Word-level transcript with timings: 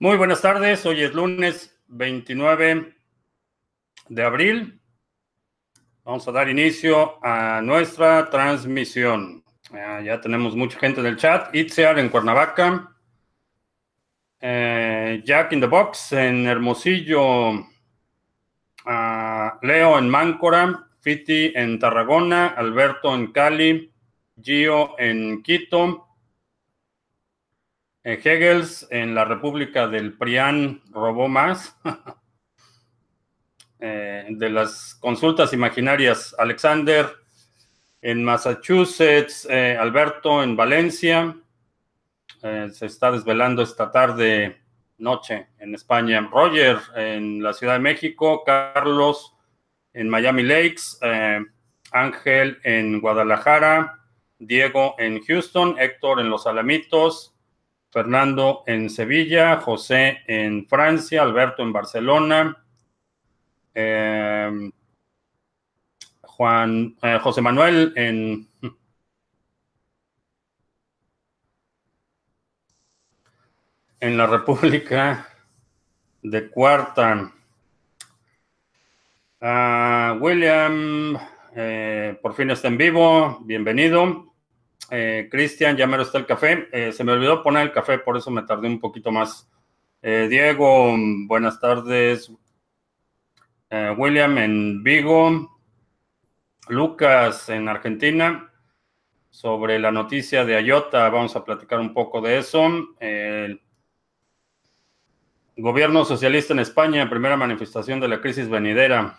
Muy 0.00 0.16
buenas 0.16 0.40
tardes, 0.42 0.86
hoy 0.86 1.02
es 1.02 1.12
lunes 1.12 1.76
29 1.88 2.94
de 4.08 4.22
abril. 4.22 4.80
Vamos 6.04 6.28
a 6.28 6.30
dar 6.30 6.48
inicio 6.48 7.18
a 7.20 7.60
nuestra 7.62 8.30
transmisión. 8.30 9.42
Ah, 9.72 10.00
ya 10.00 10.20
tenemos 10.20 10.54
mucha 10.54 10.78
gente 10.78 11.00
en 11.00 11.06
el 11.06 11.16
chat. 11.16 11.52
Itziar 11.52 11.98
en 11.98 12.10
Cuernavaca. 12.10 12.96
Eh, 14.40 15.20
Jack 15.24 15.52
in 15.54 15.60
the 15.60 15.66
Box 15.66 16.12
en 16.12 16.46
Hermosillo. 16.46 17.66
Ah, 18.86 19.58
Leo 19.62 19.98
en 19.98 20.08
Máncora. 20.08 20.86
Fiti 21.00 21.50
en 21.56 21.76
Tarragona. 21.80 22.46
Alberto 22.46 23.12
en 23.16 23.32
Cali. 23.32 23.92
Gio 24.40 24.94
en 24.96 25.42
Quito. 25.42 26.07
Hegels 28.04 28.86
en 28.90 29.14
la 29.14 29.24
República 29.24 29.86
del 29.88 30.16
Prián 30.16 30.82
robó 30.90 31.28
más. 31.28 31.76
Eh, 33.80 34.26
de 34.30 34.50
las 34.50 34.96
consultas 34.96 35.52
imaginarias, 35.52 36.34
Alexander 36.36 37.06
en 38.02 38.24
Massachusetts, 38.24 39.46
eh, 39.48 39.76
Alberto 39.78 40.42
en 40.42 40.56
Valencia. 40.56 41.36
Eh, 42.42 42.70
se 42.72 42.86
está 42.86 43.12
desvelando 43.12 43.62
esta 43.62 43.92
tarde, 43.92 44.60
noche 44.98 45.48
en 45.60 45.74
España. 45.76 46.28
Roger 46.28 46.78
en 46.96 47.40
la 47.40 47.52
Ciudad 47.52 47.74
de 47.74 47.78
México. 47.78 48.42
Carlos 48.44 49.36
en 49.92 50.08
Miami 50.08 50.42
Lakes. 50.42 50.98
Ángel 51.92 52.58
en 52.64 53.00
Guadalajara. 53.00 54.00
Diego 54.40 54.96
en 54.98 55.22
Houston. 55.22 55.76
Héctor 55.78 56.18
en 56.18 56.30
Los 56.30 56.48
Alamitos. 56.48 57.37
Fernando 57.90 58.64
en 58.66 58.90
Sevilla, 58.90 59.60
José 59.60 60.18
en 60.26 60.66
Francia, 60.66 61.22
Alberto 61.22 61.62
en 61.62 61.72
Barcelona, 61.72 62.64
eh, 63.74 64.70
Juan, 66.22 66.96
eh, 67.02 67.18
José 67.22 67.40
Manuel 67.40 67.92
en, 67.96 68.48
en 74.00 74.16
la 74.16 74.26
República 74.26 75.28
de 76.22 76.48
Cuarta. 76.50 77.32
Ah, 79.40 80.16
William, 80.20 81.16
eh, 81.54 82.18
por 82.20 82.34
fin 82.34 82.50
está 82.50 82.68
en 82.68 82.76
vivo, 82.76 83.38
bienvenido. 83.44 84.27
Eh, 84.90 85.28
Cristian, 85.30 85.76
ya 85.76 85.86
me 85.86 86.00
está 86.00 86.18
el 86.18 86.26
café. 86.26 86.68
Eh, 86.72 86.92
se 86.92 87.04
me 87.04 87.12
olvidó 87.12 87.42
poner 87.42 87.64
el 87.64 87.72
café, 87.72 87.98
por 87.98 88.16
eso 88.16 88.30
me 88.30 88.42
tardé 88.42 88.68
un 88.68 88.80
poquito 88.80 89.10
más. 89.10 89.48
Eh, 90.02 90.26
Diego, 90.30 90.94
buenas 91.26 91.60
tardes. 91.60 92.32
William 93.96 94.38
en 94.38 94.82
Vigo. 94.82 95.58
Lucas 96.68 97.48
en 97.48 97.68
Argentina. 97.68 98.50
Sobre 99.30 99.78
la 99.78 99.92
noticia 99.92 100.44
de 100.44 100.56
Ayota, 100.56 101.08
vamos 101.10 101.36
a 101.36 101.44
platicar 101.44 101.78
un 101.78 101.92
poco 101.92 102.20
de 102.20 102.38
eso. 102.38 102.66
El 102.98 103.60
gobierno 105.56 106.04
socialista 106.04 106.54
en 106.54 106.60
España, 106.60 107.10
primera 107.10 107.36
manifestación 107.36 108.00
de 108.00 108.08
la 108.08 108.20
crisis 108.20 108.48
venidera. 108.48 109.18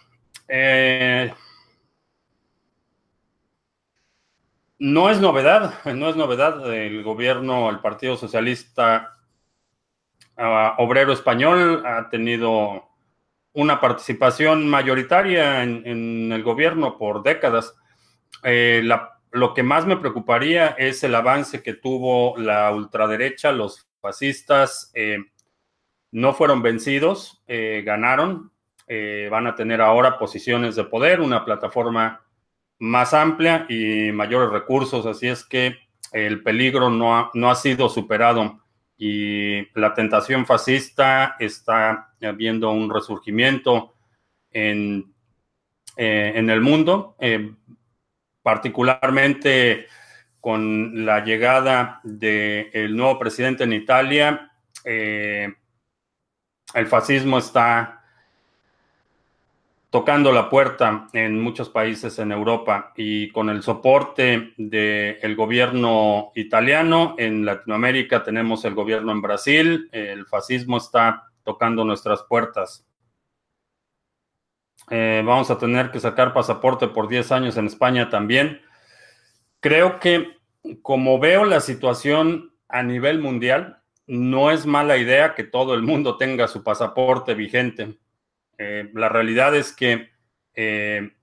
No 4.80 5.09
es 5.09 5.19
novedad, 5.19 5.83
no 5.94 6.09
es 6.09 6.16
novedad. 6.16 6.73
El 6.73 7.03
gobierno, 7.03 7.69
el 7.69 7.80
Partido 7.80 8.16
Socialista 8.16 9.17
uh, 10.37 10.81
Obrero 10.81 11.11
Español 11.11 11.86
ha 11.86 12.09
tenido 12.09 12.87
una 13.52 13.81
participación 13.81 14.70
mayoritaria 14.70 15.64
en, 15.64 16.31
el 16.31 16.43
gobierno 16.43 16.98
por 16.98 17.23
décadas. 17.23 17.76
Eh, 18.43 18.81
lo 19.31 19.54
que 19.54 19.64
más 19.64 19.86
me 19.86 19.98
preocuparía 19.98 20.67
es 20.77 21.04
el 21.04 21.14
avance 21.14 21.61
que 21.61 21.73
tuvo 21.73 22.37
la 22.37 22.71
ultraderecha, 22.71 23.52
los 23.52 23.89
fascistas 23.99 24.92
eh, 24.93 25.17
no 26.11 26.33
fueron 26.33 26.61
vencidos, 26.61 27.43
eh, 27.48 27.83
ganaron, 27.86 28.54
van 29.30 29.45
a 29.45 29.54
tener 29.54 29.81
ahora 29.81 30.17
posiciones 30.17 30.75
de 30.75 30.83
poder, 30.86 31.21
una 31.21 31.45
plataforma 31.45 32.25
más 32.80 33.14
amplia 33.14 33.66
y 33.70 34.12
mayores 34.12 34.50
recursos, 34.50 35.06
así 35.06 35.28
es 35.28 35.44
que 35.44 35.78
el 36.12 36.42
peligro 36.42 36.90
no 36.90 37.16
ha, 37.16 37.32
no 37.34 37.52
ha 37.52 37.56
sido 37.56 37.90
superado 37.90 38.60
y 38.98 39.66
la 39.80 39.94
tentación 39.94 40.45
fascista 40.45 41.36
está 41.40 42.14
viendo 42.36 42.72
un 42.72 42.94
resurgimiento 42.94 43.94
en, 44.52 45.14
eh, 45.95 46.34
en 46.36 46.50
el 46.50 46.62
mundo, 46.62 47.16
eh, 47.20 47.54
particularmente 48.42 49.88
con 50.40 51.06
la 51.06 51.23
llegada 51.23 52.02
del 52.04 52.96
nuevo 52.96 53.20
presidente 53.20 53.64
en 53.64 53.73
Italia. 53.73 54.52
Eh, 54.84 55.54
el 56.73 56.88
fascismo 56.88 57.38
está 57.38 57.98
tocando 59.89 60.32
la 60.32 60.50
puerta 60.50 61.08
en 61.14 61.39
muchos 61.39 61.70
países 61.70 62.20
en 62.20 62.32
Europa 62.32 62.94
y 62.95 63.30
con 63.32 63.50
el 63.50 63.64
soporte 63.64 64.54
del 64.58 65.36
gobierno 65.36 66.32
italiano. 66.36 67.16
En 67.17 67.45
Latinoamérica 67.45 68.23
tenemos 68.23 68.64
el 68.66 68.76
gobierno 68.76 69.11
en 69.11 69.22
Brasil. 69.22 69.89
El 69.92 70.26
fascismo 70.28 70.78
está 70.78 71.32
tocando 71.44 71.83
nuestras 71.83 72.23
puertas. 72.23 72.86
Eh, 74.92 75.23
vamos 75.26 75.49
a 75.52 75.58
tener 75.58 75.92
que 75.92 75.99
sacar 75.99 76.33
pasaporte 76.33 76.88
por 76.88 77.08
10 77.08 77.32
años 77.32 77.58
en 77.58 77.66
España 77.66 78.10
también. 78.10 78.61
Creo 79.60 79.99
que 79.99 80.38
como 80.82 81.20
veo 81.20 81.45
la 81.45 81.60
situación 81.61 82.54
a 82.67 82.83
nivel 82.83 83.20
mundial, 83.20 83.82
no 84.05 84.52
es 84.52 84.66
mala 84.66 84.98
idea 84.98 85.36
que 85.36 85.44
todo 85.44 85.73
el 85.73 85.82
mundo 85.82 86.17
tenga 86.17 86.48
su 86.48 86.64
pasaporte 86.64 87.33
vigente. 87.33 87.98
Eh, 88.61 88.92
la 88.93 89.08
realidad 89.08 89.55
es 89.55 89.73
que 89.73 90.09
eh, 90.53 91.15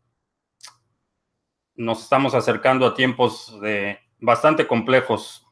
nos 1.75 2.03
estamos 2.03 2.35
acercando 2.35 2.87
a 2.87 2.95
tiempos 2.95 3.61
de 3.61 3.99
bastante 4.19 4.67
complejos. 4.67 5.47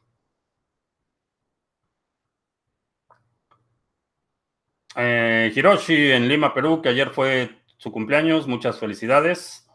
Eh, 4.95 5.53
Hiroshi 5.55 6.11
en 6.11 6.27
Lima, 6.27 6.55
Perú, 6.55 6.81
que 6.81 6.89
ayer 6.89 7.11
fue 7.11 7.61
su 7.77 7.91
cumpleaños, 7.91 8.47
muchas 8.47 8.79
felicidades. 8.79 9.69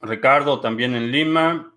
Ricardo 0.00 0.60
también 0.60 0.96
en 0.96 1.12
Lima. 1.12 1.72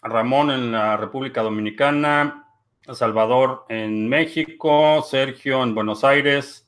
Ramón 0.00 0.50
en 0.50 0.72
la 0.72 0.96
República 0.96 1.42
Dominicana. 1.42 2.46
Salvador 2.90 3.66
en 3.68 4.08
México. 4.08 5.02
Sergio 5.02 5.62
en 5.62 5.74
Buenos 5.74 6.04
Aires. 6.04 6.67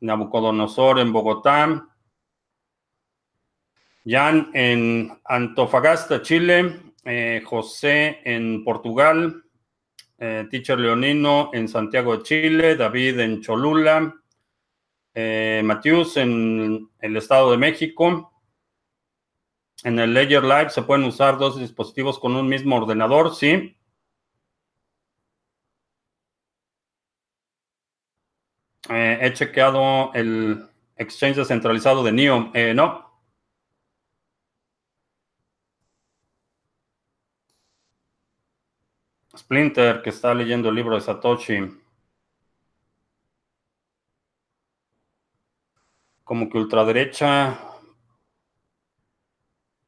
Nabucodonosor 0.00 1.00
en 1.00 1.12
Bogotá, 1.12 1.88
Jan 4.04 4.50
en 4.54 5.20
Antofagasta, 5.24 6.22
Chile, 6.22 6.80
eh, 7.04 7.42
José 7.44 8.20
en 8.24 8.64
Portugal, 8.64 9.44
eh, 10.18 10.46
Teacher 10.50 10.78
Leonino 10.78 11.50
en 11.52 11.68
Santiago 11.68 12.16
de 12.16 12.22
Chile, 12.22 12.76
David 12.76 13.20
en 13.20 13.40
Cholula, 13.40 14.14
eh, 15.14 15.62
en 16.16 16.88
el 17.00 17.16
Estado 17.16 17.50
de 17.50 17.56
México. 17.56 18.32
En 19.84 19.98
el 19.98 20.12
Ledger 20.12 20.42
Live 20.42 20.70
se 20.70 20.82
pueden 20.82 21.04
usar 21.04 21.38
dos 21.38 21.58
dispositivos 21.58 22.18
con 22.18 22.34
un 22.34 22.48
mismo 22.48 22.76
ordenador, 22.76 23.34
sí. 23.34 23.77
Eh, 28.90 29.18
he 29.20 29.32
chequeado 29.32 30.12
el 30.14 30.68
exchange 30.96 31.36
descentralizado 31.36 32.02
de 32.02 32.12
NIO. 32.12 32.50
Eh, 32.54 32.74
no. 32.74 33.06
Splinter, 39.36 40.02
que 40.02 40.10
está 40.10 40.34
leyendo 40.34 40.68
el 40.68 40.74
libro 40.74 40.94
de 40.94 41.00
Satoshi. 41.00 41.58
Como 46.24 46.48
que 46.50 46.58
ultraderecha, 46.58 47.58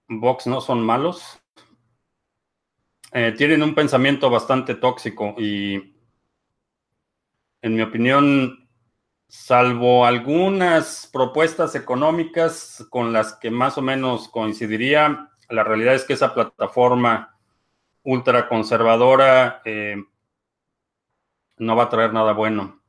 Vox 0.09 0.47
no 0.47 0.61
son 0.61 0.85
malos. 0.85 1.41
Eh, 3.13 3.33
tienen 3.37 3.63
un 3.63 3.75
pensamiento 3.75 4.31
bastante 4.31 4.75
tóxico 4.75 5.35
y, 5.39 5.97
en 7.63 7.75
mi 7.75 7.83
opinión, 7.83 8.60
salvo 9.31 10.05
algunas 10.05 11.09
propuestas 11.13 11.77
económicas 11.77 12.85
con 12.91 13.13
las 13.13 13.35
que 13.35 13.51
más 13.51 13.79
o 13.79 13.83
menos 13.83 14.29
coincidiría, 14.29 15.31
la 15.49 15.63
realidad 15.63 15.95
es 15.95 16.05
que 16.05 16.15
esa 16.15 16.35
plataforma 16.35 17.39
ultraconservadora 18.03 19.63
eh, 19.65 20.03
no 21.59 21.77
va 21.77 21.85
a 21.85 21.89
traer 21.89 22.13
nada 22.13 22.33
bueno. 22.33 22.81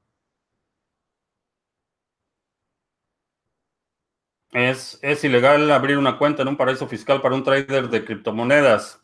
Es, 4.52 5.00
es 5.02 5.24
ilegal 5.24 5.70
abrir 5.72 5.98
una 5.98 6.18
cuenta 6.18 6.42
en 6.42 6.48
un 6.50 6.58
paraíso 6.58 6.88
fiscal 6.88 7.22
para 7.22 7.36
un 7.36 7.44
trader 7.44 7.90
de 7.90 8.04
criptomonedas. 8.04 9.01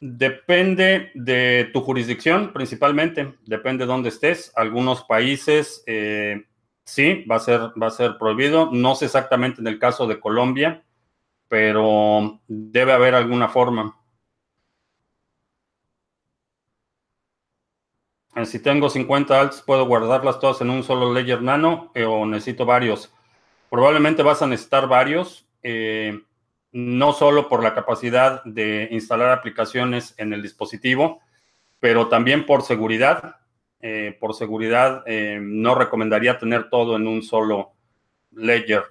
Depende 0.00 1.10
de 1.14 1.70
tu 1.72 1.80
jurisdicción, 1.80 2.52
principalmente. 2.52 3.34
Depende 3.46 3.84
de 3.84 3.88
dónde 3.88 4.08
estés. 4.10 4.52
Algunos 4.54 5.04
países 5.04 5.82
eh, 5.86 6.44
sí, 6.84 7.24
va 7.30 7.36
a, 7.36 7.40
ser, 7.40 7.60
va 7.80 7.86
a 7.86 7.90
ser 7.90 8.18
prohibido. 8.18 8.70
No 8.72 8.94
sé 8.94 9.06
exactamente 9.06 9.60
en 9.60 9.66
el 9.66 9.78
caso 9.78 10.06
de 10.06 10.20
Colombia, 10.20 10.84
pero 11.48 12.40
debe 12.48 12.92
haber 12.92 13.14
alguna 13.14 13.48
forma. 13.48 13.96
Eh, 18.36 18.46
si 18.46 18.58
tengo 18.60 18.90
50 18.90 19.40
alts, 19.40 19.62
¿puedo 19.62 19.86
guardarlas 19.86 20.40
todas 20.40 20.60
en 20.60 20.70
un 20.70 20.82
solo 20.82 21.12
Ledger 21.12 21.40
Nano 21.40 21.92
eh, 21.94 22.04
o 22.04 22.26
necesito 22.26 22.66
varios? 22.66 23.12
Probablemente 23.70 24.22
vas 24.22 24.42
a 24.42 24.46
necesitar 24.46 24.88
varios, 24.88 25.46
no 26.74 27.12
solo 27.14 27.48
por 27.48 27.62
la 27.62 27.74
capacidad 27.74 28.44
de 28.44 28.88
instalar 28.90 29.30
aplicaciones 29.30 30.14
en 30.18 30.34
el 30.34 30.42
dispositivo, 30.42 31.20
pero 31.80 32.08
también 32.08 32.44
por 32.44 32.62
seguridad. 32.62 33.36
por 34.20 34.34
seguridad, 34.34 35.04
no 35.40 35.74
recomendaría 35.74 36.38
tener 36.38 36.70
todo 36.70 36.96
en 36.96 37.06
un 37.06 37.22
solo 37.22 37.72
Ledger. 38.32 38.84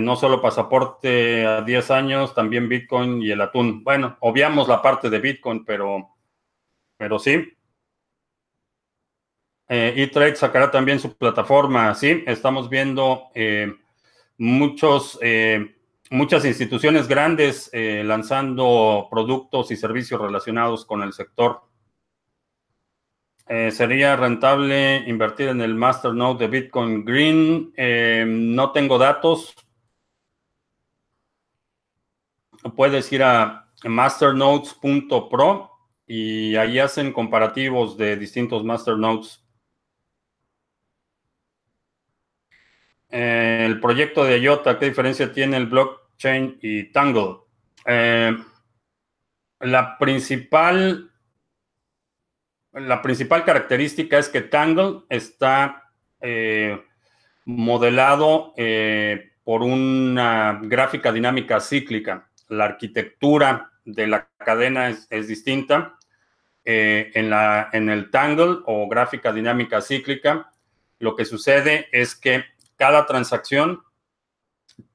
no 0.00 0.16
solo 0.16 0.40
pasaporte 0.40 1.46
a 1.46 1.62
10 1.62 1.90
años, 1.90 2.34
también 2.34 2.68
Bitcoin 2.68 3.22
y 3.22 3.30
el 3.30 3.40
atún. 3.40 3.84
Bueno, 3.84 4.16
obviamos 4.20 4.66
la 4.68 4.82
parte 4.82 5.10
de 5.10 5.20
Bitcoin, 5.20 5.64
pero, 5.64 6.16
pero 6.96 7.18
sí. 7.18 7.56
Eh, 9.68 9.94
E-Trade 9.96 10.36
sacará 10.36 10.70
también 10.70 11.00
su 11.00 11.16
plataforma, 11.16 11.92
sí, 11.94 12.22
estamos 12.26 12.70
viendo 12.70 13.30
eh, 13.34 13.74
muchos, 14.38 15.18
eh, 15.20 15.75
muchas 16.10 16.44
instituciones 16.44 17.08
grandes 17.08 17.70
lanzando 17.72 19.08
productos 19.10 19.70
y 19.70 19.76
servicios 19.76 20.20
relacionados 20.20 20.84
con 20.84 21.02
el 21.02 21.12
sector. 21.12 21.62
¿Sería 23.46 24.16
rentable 24.16 25.04
invertir 25.08 25.48
en 25.48 25.60
el 25.60 25.74
Masternode 25.74 26.40
de 26.40 26.48
Bitcoin 26.48 27.04
Green? 27.04 27.72
no 28.54 28.72
tengo 28.72 28.98
datos. 28.98 29.54
Puedes 32.74 33.12
ir 33.12 33.22
a 33.22 33.70
masternodes.pro 33.84 35.70
y 36.06 36.56
ahí 36.56 36.78
hacen 36.78 37.12
comparativos 37.12 37.96
de 37.96 38.16
distintos 38.16 38.64
masternodes. 38.64 39.45
El 43.08 43.80
proyecto 43.80 44.24
de 44.24 44.40
IOTA, 44.40 44.78
¿qué 44.78 44.86
diferencia 44.86 45.32
tiene 45.32 45.56
el 45.56 45.66
blockchain 45.66 46.58
y 46.60 46.84
Tangle? 46.90 47.36
Eh, 47.84 48.36
la 49.60 49.98
principal 49.98 51.10
la 52.72 53.00
principal 53.00 53.42
característica 53.44 54.18
es 54.18 54.28
que 54.28 54.42
Tangle 54.42 55.04
está 55.08 55.90
eh, 56.20 56.78
modelado 57.46 58.52
eh, 58.56 59.32
por 59.44 59.62
una 59.62 60.60
gráfica 60.62 61.10
dinámica 61.10 61.58
cíclica. 61.60 62.28
La 62.48 62.66
arquitectura 62.66 63.70
de 63.84 64.06
la 64.08 64.28
cadena 64.36 64.90
es, 64.90 65.28
distinta. 65.28 65.96
en, 66.64 67.30
la, 67.30 67.70
en 67.72 67.88
el 67.88 68.10
Tangle 68.10 68.58
o 68.66 68.88
gráfica 68.88 69.32
dinámica 69.32 69.80
cíclica, 69.80 70.50
lo 70.98 71.16
que 71.16 71.24
sucede 71.24 71.88
es 71.92 72.14
que 72.14 72.44
cada 72.76 73.06
transacción 73.06 73.82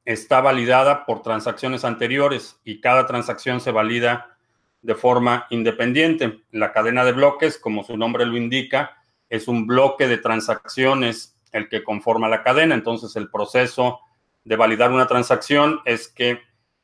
está 0.05 0.41
validada 0.41 1.05
por 1.05 1.21
transacciones 1.21 1.83
anteriores 1.83 2.59
y 2.63 2.81
cada 2.81 3.05
transacción 3.05 3.59
se 3.59 3.71
valida 3.71 4.37
de 4.81 4.95
forma 4.95 5.47
independiente. 5.49 6.41
La 6.51 6.71
cadena 6.71 7.03
de 7.03 7.11
bloques, 7.11 7.57
como 7.57 7.83
su 7.83 7.97
nombre 7.97 8.25
lo 8.25 8.37
indica, 8.37 8.97
es 9.29 9.47
un 9.47 9.67
bloque 9.67 10.07
de 10.07 10.17
transacciones 10.17 11.37
el 11.51 11.69
que 11.69 11.83
conforma 11.83 12.29
la 12.29 12.43
cadena. 12.43 12.75
Entonces, 12.75 13.15
el 13.15 13.29
proceso 13.29 13.99
de 14.43 14.55
validar 14.55 14.91
una 14.91 15.07
transacción 15.07 15.81
es 15.85 16.07
que 16.07 16.39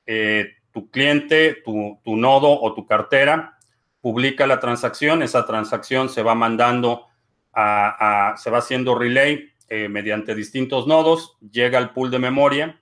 eh, 0.06 0.54
tu 0.72 0.90
cliente, 0.92 1.64
tu, 1.64 2.00
nodo 2.06 2.62
o 2.62 2.74
tu 2.74 2.86
cartera 2.86 3.58
publica 4.00 4.46
la 4.46 4.60
transacción, 4.60 5.24
esa 5.24 5.46
transacción 5.46 6.10
se 6.10 6.22
va 6.22 6.36
mandando 6.36 7.08
a 7.54 8.36
se 8.38 8.52
va 8.52 8.60
haciendo 8.60 8.94
relay 8.94 9.50
eh, 9.70 9.90
mediante 9.90 10.36
distintos 10.36 10.88
nodos, 10.88 11.38
llega 11.52 11.78
al 11.78 11.92
pool 11.92 12.12
de 12.12 12.20
memoria, 12.20 12.80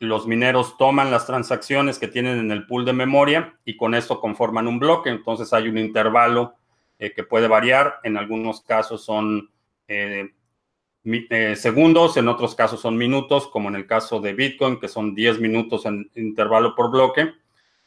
los 0.00 0.26
mineros 0.26 0.76
toman 0.76 1.10
las 1.10 1.26
transacciones 1.26 1.98
que 1.98 2.08
tienen 2.08 2.38
en 2.38 2.50
el 2.52 2.66
pool 2.66 2.84
de 2.84 2.92
memoria 2.92 3.58
y 3.64 3.76
con 3.76 3.94
esto 3.94 4.20
conforman 4.20 4.68
un 4.68 4.78
bloque. 4.78 5.10
Entonces 5.10 5.52
hay 5.52 5.68
un 5.68 5.78
intervalo 5.78 6.54
eh, 6.98 7.12
que 7.12 7.24
puede 7.24 7.48
variar, 7.48 7.98
en 8.04 8.16
algunos 8.16 8.60
casos 8.60 9.04
son 9.04 9.50
eh, 9.88 10.30
segundos, 11.56 12.16
en 12.16 12.28
otros 12.28 12.54
casos 12.54 12.80
son 12.80 12.96
minutos, 12.96 13.48
como 13.48 13.68
en 13.68 13.76
el 13.76 13.86
caso 13.86 14.20
de 14.20 14.34
Bitcoin, 14.34 14.78
que 14.78 14.88
son 14.88 15.14
10 15.14 15.40
minutos 15.40 15.86
en 15.86 16.10
intervalo 16.14 16.74
por 16.74 16.90
bloque. 16.90 17.32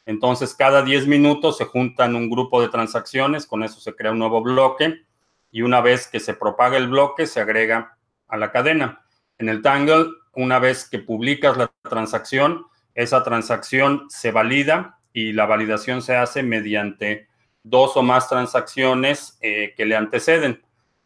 Entonces, 0.04 0.54
cada 0.54 0.82
10 0.82 1.06
minutos 1.06 1.58
se 1.58 1.64
juntan 1.64 2.16
un 2.16 2.28
grupo 2.28 2.60
de 2.60 2.68
transacciones, 2.68 3.46
con 3.46 3.62
eso 3.62 3.80
se 3.80 3.94
crea 3.94 4.10
un 4.10 4.18
nuevo 4.18 4.42
bloque 4.42 5.02
y 5.52 5.62
una 5.62 5.80
vez 5.80 6.08
que 6.08 6.18
se 6.18 6.34
propaga 6.34 6.76
el 6.76 6.88
bloque, 6.88 7.26
se 7.26 7.40
agrega 7.40 7.96
a 8.32 8.38
la 8.38 8.50
cadena. 8.50 9.04
En 9.38 9.48
el 9.48 9.62
Tangle, 9.62 10.06
una 10.32 10.58
vez 10.58 10.88
que 10.88 10.98
publicas 10.98 11.56
la 11.56 11.70
transacción, 11.88 12.64
esa 12.94 13.22
transacción 13.22 14.06
se 14.08 14.32
valida 14.32 14.98
y 15.12 15.32
la 15.32 15.46
validación 15.46 16.02
se 16.02 16.16
hace 16.16 16.42
mediante 16.42 17.28
dos 17.62 17.96
o 17.96 18.02
más 18.02 18.28
transacciones 18.28 19.38
eh, 19.42 19.74
que 19.76 19.84
le 19.84 19.96
anteceden. 19.96 20.62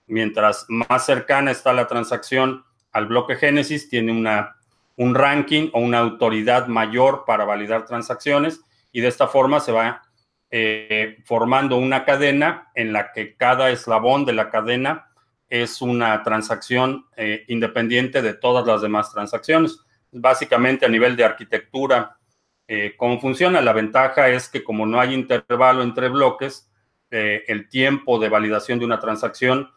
Mientras 0.06 0.66
más 0.68 1.04
cercana 1.04 1.50
está 1.50 1.72
la 1.72 1.88
transacción 1.88 2.64
al 2.92 3.06
bloque 3.06 3.34
Génesis, 3.34 3.88
tiene 3.88 4.12
una, 4.12 4.56
un 4.96 5.16
ranking 5.16 5.68
o 5.72 5.80
una 5.80 5.98
autoridad 5.98 6.68
mayor 6.68 7.24
para 7.26 7.44
validar 7.44 7.86
transacciones 7.86 8.60
y 8.92 9.00
de 9.00 9.08
esta 9.08 9.26
forma 9.26 9.58
se 9.58 9.72
va 9.72 10.02
eh, 10.50 11.18
formando 11.24 11.76
una 11.76 12.04
cadena 12.04 12.70
en 12.76 12.92
la 12.92 13.10
que 13.10 13.36
cada 13.36 13.70
eslabón 13.70 14.24
de 14.24 14.32
la 14.32 14.48
cadena 14.48 15.08
es 15.48 15.80
una 15.80 16.22
transacción 16.22 17.06
eh, 17.16 17.44
independiente 17.48 18.22
de 18.22 18.34
todas 18.34 18.66
las 18.66 18.82
demás 18.82 19.12
transacciones. 19.12 19.80
Básicamente 20.10 20.86
a 20.86 20.88
nivel 20.88 21.16
de 21.16 21.24
arquitectura, 21.24 22.18
eh, 22.66 22.94
¿cómo 22.96 23.20
funciona? 23.20 23.60
La 23.60 23.72
ventaja 23.72 24.28
es 24.28 24.48
que 24.48 24.64
como 24.64 24.86
no 24.86 25.00
hay 25.00 25.14
intervalo 25.14 25.82
entre 25.82 26.08
bloques, 26.08 26.70
eh, 27.10 27.44
el 27.46 27.68
tiempo 27.68 28.18
de 28.18 28.28
validación 28.28 28.78
de 28.78 28.84
una 28.84 28.98
transacción, 28.98 29.70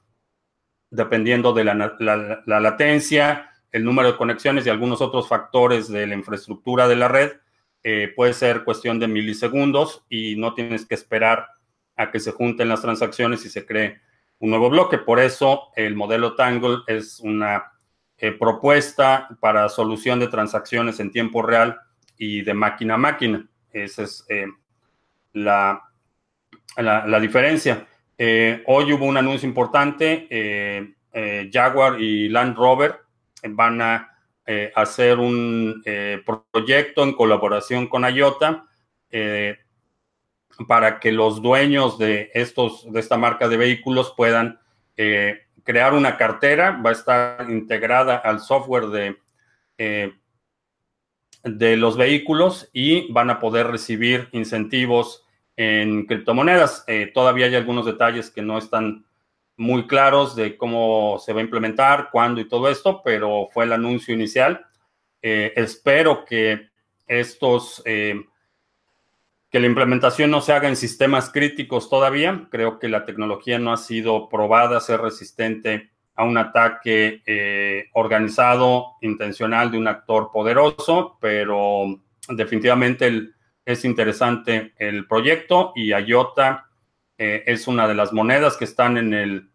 dependiendo 0.90 1.54
de 1.54 1.64
la, 1.66 2.44
latencia, 2.46 3.52
el 3.72 3.84
número 3.84 4.12
de 4.12 4.18
conexiones 4.18 4.66
y 4.66 4.70
algunos 4.70 5.02
otros 5.02 5.28
factores 5.28 5.88
de 5.88 6.08
la 6.08 6.16
infraestructura 6.16 6.88
de 6.88 6.96
la 6.96 7.08
red, 7.08 7.34
puede 8.16 8.34
ser 8.34 8.64
cuestión 8.64 9.00
de 9.00 9.08
milisegundos 9.08 10.04
y 10.10 10.36
no 10.36 10.54
tienes 10.54 10.86
que 10.86 10.96
esperar 10.96 11.48
a 11.96 12.12
que 12.12 12.20
se 12.20 12.32
junten 12.32 12.70
las 12.70 12.82
transacciones 12.82 13.46
y 13.46 13.50
se 13.50 13.66
cree 13.66 14.02
un 14.40 14.50
nuevo 14.50 14.70
bloque. 14.70 14.98
Por 14.98 15.20
eso 15.20 15.70
el 15.76 15.96
modelo 15.96 16.36
Tangle 16.36 16.80
es 16.88 17.20
una 17.20 17.72
eh, 18.18 18.32
propuesta 18.32 19.30
para 19.40 19.70
solución 19.70 20.20
de 20.20 20.28
transacciones 20.28 21.00
en 21.00 21.12
tiempo 21.12 21.42
real 21.42 21.80
y 22.18 22.42
de 22.42 22.54
máquina 22.54 22.96
a 22.96 22.98
máquina. 22.98 23.48
Esa 23.72 24.04
es 24.04 24.26
eh, 24.30 24.48
la, 25.34 25.82
la, 26.78 27.20
diferencia. 27.20 27.88
Eh, 28.18 28.64
hoy 28.68 28.94
hubo 28.94 29.06
un 29.06 29.18
anuncio 29.18 29.48
importante. 29.48 30.28
Jaguar 31.52 32.00
y 32.00 32.30
Land 32.30 32.56
Rover 32.56 32.96
van 33.50 33.82
a 33.82 34.16
hacer 34.76 35.20
un 35.20 35.84
proyecto 36.52 37.04
en 37.04 37.14
colaboración 37.14 37.88
con 37.88 38.04
IOTA 38.04 38.66
para 40.68 41.00
que 41.00 41.12
los 41.12 41.42
dueños 41.42 41.98
de, 41.98 42.32
estos, 42.34 42.92
de 42.92 43.00
esta 43.00 43.18
marca 43.18 43.48
de 43.48 43.58
vehículos 43.58 44.14
puedan 44.16 44.60
eh, 44.98 45.44
crear 45.64 45.94
una 45.94 46.18
cartera, 46.18 46.72
va 46.72 46.90
a 46.90 46.94
estar 46.94 47.50
integrada 47.50 48.18
al 48.18 48.40
software 48.42 48.88
de, 48.88 49.18
eh, 49.78 50.14
de 51.44 51.78
los 51.78 51.96
vehículos 51.96 52.70
y 52.74 53.12
van 53.12 53.30
a 53.30 53.40
poder 53.40 53.68
recibir 53.68 54.28
incentivos 54.32 55.24
en 55.56 56.06
criptomonedas. 56.06 56.84
Eh, 56.88 57.12
todavía 57.14 57.46
hay 57.46 57.56
algunos 57.56 57.86
detalles 57.86 58.30
que 58.30 58.42
no 58.42 58.58
están 58.58 59.06
muy 59.56 59.88
claros 59.88 60.36
de 60.36 60.58
cómo 60.58 61.18
se 61.20 61.34
va 61.34 61.40
a 61.40 61.44
implementar, 61.44 62.10
cuándo 62.12 62.42
y 62.42 62.48
todo 62.48 62.70
esto, 62.70 63.02
pero 63.04 63.50
fue 63.52 63.66
el 63.66 63.74
anuncio 63.74 64.14
inicial. 64.14 64.66
espero 65.22 66.24
que 66.24 66.70
estos 67.08 67.84
que 69.50 69.60
la 69.60 69.68
implementación 69.68 70.30
no 70.30 70.42
se 70.42 70.54
haga 70.54 70.70
en 70.70 70.76
sistemas 70.76 71.32
críticos 71.32 71.90
todavía. 71.90 72.48
Creo 72.52 72.78
que 72.80 72.88
la 72.88 73.06
tecnología 73.06 73.58
no 73.58 73.74
ha 73.74 73.78
sido 73.78 74.30
probada 74.30 74.78
a 74.78 74.82
ser 74.82 75.02
resistente 75.02 75.92
a 76.16 76.24
un 76.24 76.38
ataque 76.38 77.24
eh, 77.26 77.90
organizado, 77.94 78.98
intencional 79.02 79.72
de 79.72 79.78
un 79.78 79.88
actor 79.88 80.32
poderoso, 80.32 81.18
pero 81.20 82.02
definitivamente 82.28 83.30
es 83.66 83.86
interesante 83.86 84.74
el 84.78 85.08
proyecto 85.08 85.72
y 85.76 85.94
IOTA 85.94 86.70
eh, 87.18 87.44
es 87.48 87.68
una 87.68 87.88
de 87.88 87.96
las 87.96 88.14
monedas 88.14 88.58
que 88.58 88.66
están 88.66 88.98
en 88.98 89.14
el 89.14 89.50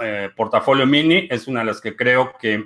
eh, 0.00 0.30
portafolio 0.36 0.86
mini, 0.86 1.26
es 1.30 1.48
una 1.48 1.60
de 1.60 1.66
las 1.66 1.80
que 1.80 1.96
creo 1.96 2.34
que, 2.38 2.62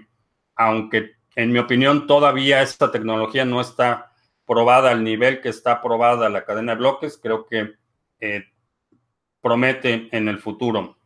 aunque 0.56 1.12
en 1.36 1.52
mi 1.52 1.58
opinión 1.60 2.06
todavía 2.06 2.62
esta 2.62 2.90
tecnología 2.90 3.44
no 3.44 3.60
está 3.60 4.09
probada 4.50 4.90
al 4.90 5.04
nivel 5.04 5.40
que 5.40 5.48
está 5.48 5.80
probada 5.80 6.28
la 6.28 6.44
cadena 6.44 6.72
de 6.72 6.78
bloques, 6.80 7.20
creo 7.22 7.46
que 7.46 7.74
eh, 8.18 8.46
promete 9.40 10.08
en 10.10 10.26
el 10.26 10.40
futuro. 10.40 10.98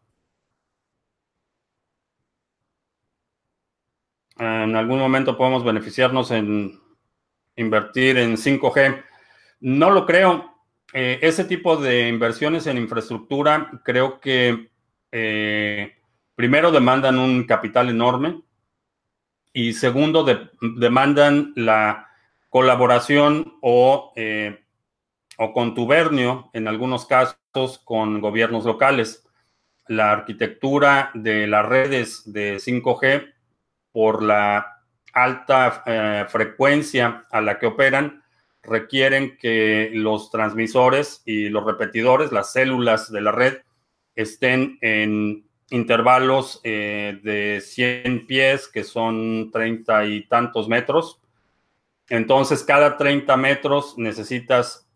En 4.38 4.74
algún 4.74 4.98
momento 4.98 5.36
podemos 5.36 5.62
beneficiarnos 5.62 6.30
en 6.30 6.80
invertir 7.56 8.16
en 8.16 8.38
5G. 8.38 9.04
No 9.60 9.90
lo 9.90 10.06
creo. 10.06 10.54
Eh, 10.94 11.18
ese 11.20 11.44
tipo 11.44 11.76
de 11.76 12.08
inversiones 12.08 12.66
en 12.66 12.78
infraestructura 12.78 13.82
creo 13.84 14.20
que 14.20 14.70
eh, 15.12 15.94
primero 16.34 16.72
demandan 16.72 17.18
un 17.18 17.44
capital 17.44 17.90
enorme 17.90 18.40
y 19.52 19.74
segundo 19.74 20.24
demandan 20.62 21.52
la 21.56 22.08
colaboración 22.54 23.58
o, 23.62 24.12
eh, 24.14 24.60
o 25.38 25.52
contubernio 25.52 26.50
en 26.52 26.68
algunos 26.68 27.04
casos 27.04 27.80
con 27.82 28.20
gobiernos 28.20 28.64
locales. 28.64 29.26
La 29.88 30.12
arquitectura 30.12 31.10
de 31.14 31.48
las 31.48 31.66
redes 31.66 32.22
de 32.32 32.60
5G 32.60 33.34
por 33.90 34.22
la 34.22 34.84
alta 35.12 36.26
frecuencia 36.28 37.26
a 37.32 37.40
la 37.40 37.58
que 37.58 37.66
operan 37.66 38.22
requieren 38.62 39.36
que 39.36 39.90
los 39.92 40.30
transmisores 40.30 41.22
y 41.24 41.48
los 41.48 41.64
repetidores, 41.64 42.30
las 42.30 42.52
células 42.52 43.10
de 43.10 43.20
la 43.20 43.32
red, 43.32 43.62
estén 44.14 44.78
en 44.80 45.44
intervalos 45.70 46.60
eh, 46.62 47.18
de 47.20 47.60
100 47.60 48.28
pies, 48.28 48.68
que 48.68 48.84
son 48.84 49.50
30 49.50 50.06
y 50.06 50.28
tantos 50.28 50.68
metros. 50.68 51.20
Entonces, 52.08 52.62
cada 52.64 52.96
30 52.96 53.36
metros 53.36 53.94
necesitas 53.96 54.88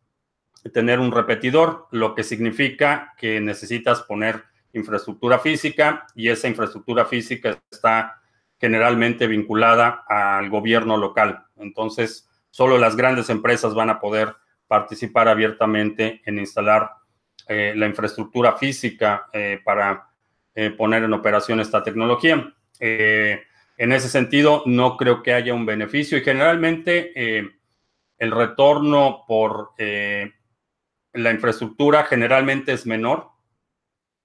tener 0.73 1.01
un 1.01 1.13
repetidor, 1.13 1.87
lo 1.91 2.15
que 2.15 2.25
significa 2.25 3.15
que 3.17 3.41
necesitas 3.41 4.03
poner 4.03 4.45
infraestructura 4.73 5.39
física 5.39 6.07
y 6.15 6.29
esa 6.29 6.49
infraestructura 6.49 7.07
física 7.07 7.59
está 7.71 8.21
generalmente 8.61 9.27
vinculada 9.27 10.05
al 10.09 10.51
gobierno 10.51 10.97
local. 10.97 11.47
Entonces, 11.57 12.29
Solo 12.51 12.79
las 12.79 12.97
grandes 12.97 13.31
empresas 13.31 13.75
van 13.75 13.91
a 13.91 14.01
poder 14.01 14.35
participar 14.67 15.29
abiertamente 15.29 16.23
en 16.25 16.39
instalar 16.39 16.91
eh, 17.47 17.73
la 17.77 17.87
infraestructura 17.87 18.57
física 18.57 19.29
eh, 19.33 19.61
para 19.65 20.09
eh, 20.55 20.71
poner 20.71 21.05
en 21.05 21.13
operación 21.13 21.61
esta 21.61 21.83
tecnología. 21.83 22.53
En 23.79 23.93
ese 23.93 24.09
sentido, 24.09 24.63
no 24.67 24.97
creo 24.97 25.23
que 25.23 25.33
haya 25.33 25.55
un 25.55 25.65
beneficio 25.65 26.19
y 26.19 26.23
generalmente 26.23 27.13
el 28.19 28.31
retorno 28.31 29.25
por 29.27 29.71
la 29.79 31.31
infraestructura 31.31 32.05
generalmente 32.05 32.73
es 32.73 32.87
menor. 32.87 33.31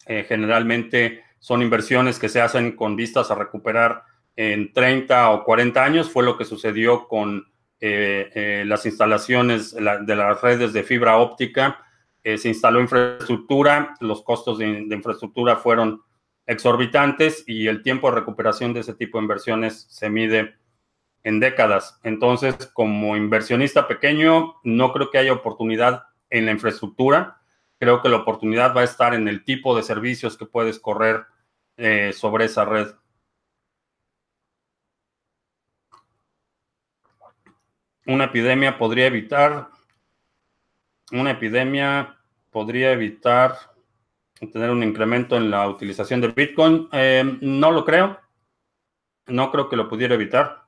generalmente 0.06 1.24
son 1.40 1.62
inversiones 1.62 2.20
que 2.20 2.30
se 2.30 2.42
hacen 2.42 2.76
con 2.76 2.96
vistas 2.96 3.30
a 3.30 3.36
recuperar 3.36 4.04
en 4.36 4.74
30 4.74 5.30
o 5.32 5.44
40 5.44 5.84
años. 5.84 6.10
Fue 6.10 6.24
lo 6.24 6.38
que 6.38 6.46
sucedió 6.46 7.08
con 7.08 7.46
eh, 7.86 8.32
eh, 8.34 8.64
las 8.66 8.86
instalaciones 8.86 9.74
de 9.74 10.16
las 10.16 10.42
redes 10.42 10.72
de 10.72 10.84
fibra 10.84 11.18
óptica, 11.18 11.86
eh, 12.24 12.38
se 12.38 12.48
instaló 12.48 12.80
infraestructura, 12.80 13.96
los 14.00 14.24
costos 14.24 14.60
de, 14.60 14.88
infraestructura 14.90 15.58
fueron 15.58 16.02
exorbitantes 16.46 17.44
y 17.48 17.68
el 17.68 17.84
tiempo 17.84 18.10
de 18.10 18.16
recuperación 18.16 18.74
de 18.74 18.82
ese 18.82 18.94
tipo 18.94 19.18
de 19.18 19.24
inversiones 19.24 19.86
se 19.90 20.10
mide 20.10 20.56
en 21.24 21.40
décadas. 21.40 22.00
Entonces, 22.04 22.56
como 22.74 23.16
inversionista 23.16 23.88
pequeño, 23.88 24.56
no 24.64 24.92
creo 24.94 25.10
que 25.10 25.18
haya 25.18 25.34
oportunidad 25.34 26.04
en 26.30 26.46
la 26.46 26.52
infraestructura. 26.52 27.42
Creo 27.80 28.02
que 28.02 28.10
la 28.10 28.18
oportunidad 28.18 28.76
va 28.76 28.82
a 28.82 28.86
estar 28.86 29.14
en 29.14 29.28
el 29.28 29.44
tipo 29.44 29.76
de 29.76 29.84
servicios 29.84 30.38
que 30.38 30.46
puedes 30.46 30.80
correr 30.80 31.26
sobre 32.14 32.46
esa 32.46 32.66
red. 32.66 32.88
una 38.06 38.26
epidemia 38.26 38.78
podría 38.78 39.08
evitar, 39.08 39.70
una 41.12 41.32
epidemia 41.32 42.18
podría 42.52 42.92
evitar 42.92 43.73
tener 44.52 44.70
un 44.70 44.84
incremento 44.84 45.38
en 45.38 45.50
la 45.50 45.68
utilización 45.68 46.22
de 46.22 46.30
Bitcoin. 46.30 46.88
Eh, 46.92 47.38
no 47.42 47.72
lo 47.72 47.86
creo. 47.86 48.20
No 49.28 49.52
creo 49.52 49.70
que 49.70 49.76
lo 49.76 49.88
pudiera 49.88 50.16
evitar. 50.16 50.64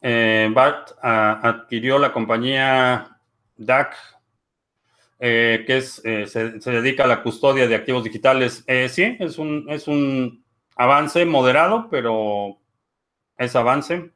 Eh, 0.00 0.48
BAT 0.52 0.92
adquirió 1.02 1.98
la 1.98 2.12
compañía 2.12 3.18
DAC, 3.56 3.96
eh, 5.18 5.64
que 5.66 5.78
es, 5.78 5.94
se, 5.96 6.70
dedica 6.70 7.04
a 7.04 7.08
la 7.08 7.22
custodia 7.22 7.66
de 7.66 7.74
activos 7.74 8.04
digitales. 8.04 8.64
sí, 8.88 9.16
es 9.18 9.38
un, 9.38 9.66
es 9.68 9.88
un 9.88 10.44
avance 10.76 11.24
moderado, 11.24 11.88
pero 11.90 12.58
es 13.36 13.56
avance. 13.56 14.12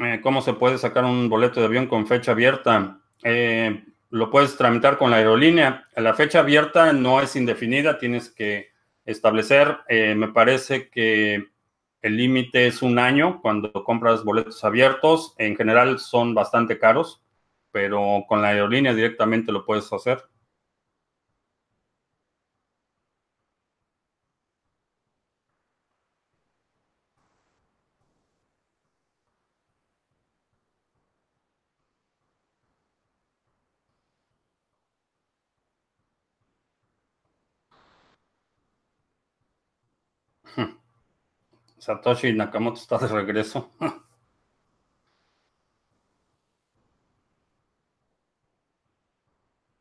Eh, 0.00 0.20
¿Cómo 0.22 0.42
se 0.42 0.52
puede 0.52 0.78
sacar 0.78 1.04
un 1.04 1.28
boleto 1.28 1.60
de 1.60 1.66
avión 1.66 1.86
con 1.86 2.06
fecha 2.06 2.32
abierta? 2.32 3.00
Eh, 3.24 3.84
lo 4.10 4.30
puedes 4.30 4.56
tramitar 4.56 4.96
con 4.96 5.10
la 5.10 5.16
aerolínea. 5.16 5.88
La 5.96 6.14
fecha 6.14 6.40
abierta 6.40 6.92
no 6.92 7.20
es 7.20 7.34
indefinida, 7.36 7.98
tienes 7.98 8.30
que 8.30 8.70
establecer. 9.04 9.78
Eh, 9.88 10.14
me 10.14 10.28
parece 10.28 10.88
que 10.88 11.48
el 12.00 12.16
límite 12.16 12.66
es 12.68 12.82
un 12.82 12.98
año 12.98 13.40
cuando 13.42 13.72
compras 13.72 14.24
boletos 14.24 14.62
abiertos. 14.64 15.34
En 15.38 15.56
general 15.56 15.98
son 15.98 16.34
bastante 16.34 16.78
caros, 16.78 17.22
pero 17.72 18.24
con 18.28 18.40
la 18.40 18.48
aerolínea 18.48 18.94
directamente 18.94 19.50
lo 19.50 19.64
puedes 19.64 19.92
hacer. 19.92 20.22
Satoshi 41.88 42.34
Nakamoto 42.34 42.78
está 42.80 42.98
de 42.98 43.08
regreso. 43.08 43.70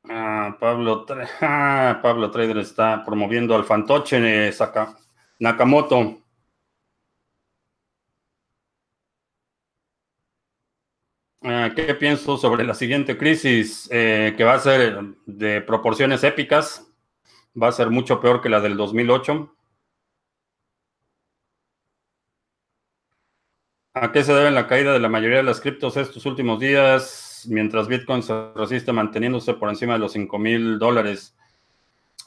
Ah, 0.10 0.56
Pablo, 0.58 1.06
ah, 1.42 2.00
Pablo 2.02 2.32
Trader 2.32 2.60
está 2.60 3.04
promoviendo 3.04 3.54
al 3.56 3.66
fantoche 3.66 4.52
Nakamoto. 5.40 6.22
Ah, 11.42 11.72
¿Qué 11.76 11.94
pienso 11.96 12.38
sobre 12.38 12.64
la 12.64 12.74
siguiente 12.74 13.18
crisis? 13.18 13.90
Eh, 13.92 14.34
que 14.38 14.46
va 14.46 14.54
a 14.54 14.60
ser 14.60 14.98
de 15.26 15.60
proporciones 15.62 16.24
épicas. 16.24 16.88
Va 17.62 17.68
a 17.68 17.72
ser 17.74 17.90
mucho 17.90 18.22
peor 18.22 18.42
que 18.42 18.48
la 18.50 18.62
del 18.62 18.78
2008. 18.78 19.57
¿A 24.00 24.12
qué 24.12 24.24
se 24.24 24.32
debe 24.34 24.51
la 24.51 24.68
caída 24.68 24.94
de 24.94 25.00
la 25.00 25.10
mayoría 25.10 25.38
de 25.38 25.44
las 25.44 25.60
criptos 25.60 25.98
estos 25.98 26.24
últimos 26.27 26.60
días, 26.60 27.48
mientras 27.50 27.88
Bitcoin 27.88 28.22
se 28.22 28.51
resiste 28.56 28.92
manteniéndose 28.92 29.56
por 29.56 29.70
encima 29.70 29.94
de 29.94 30.00
los 30.00 30.12
5 30.12 30.38
mil 30.38 30.77
dólares? 30.77 31.36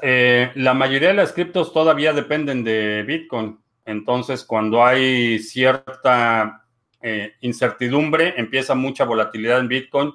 Eh, 0.02 0.50
la 0.56 0.74
mayoría 0.74 1.08
de 1.08 1.14
las 1.14 1.32
criptos 1.32 1.72
todavía 1.72 2.12
dependen 2.12 2.64
de 2.64 3.04
Bitcoin. 3.06 3.60
Entonces, 3.84 4.42
cuando 4.42 4.84
hay 4.84 5.38
cierta 5.38 6.64
eh, 7.02 7.34
incertidumbre, 7.40 8.34
empieza 8.36 8.74
mucha 8.74 9.04
volatilidad 9.04 9.60
en 9.60 9.68
Bitcoin. 9.68 10.12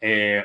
Eh, 0.00 0.44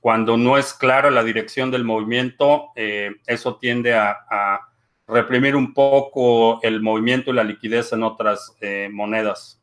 cuando 0.00 0.38
no 0.38 0.56
es 0.56 0.72
clara 0.72 1.10
la 1.10 1.24
dirección 1.24 1.70
del 1.70 1.84
movimiento, 1.84 2.68
eso 2.74 3.56
tiende 3.56 3.92
a, 3.94 4.60
reprimir 5.06 5.56
un 5.56 5.74
poco 5.74 6.62
el 6.62 6.80
movimiento 6.80 7.32
y 7.32 7.34
la 7.34 7.42
liquidez 7.42 7.92
en 7.92 8.04
otras 8.04 8.56
monedas. 8.92 9.59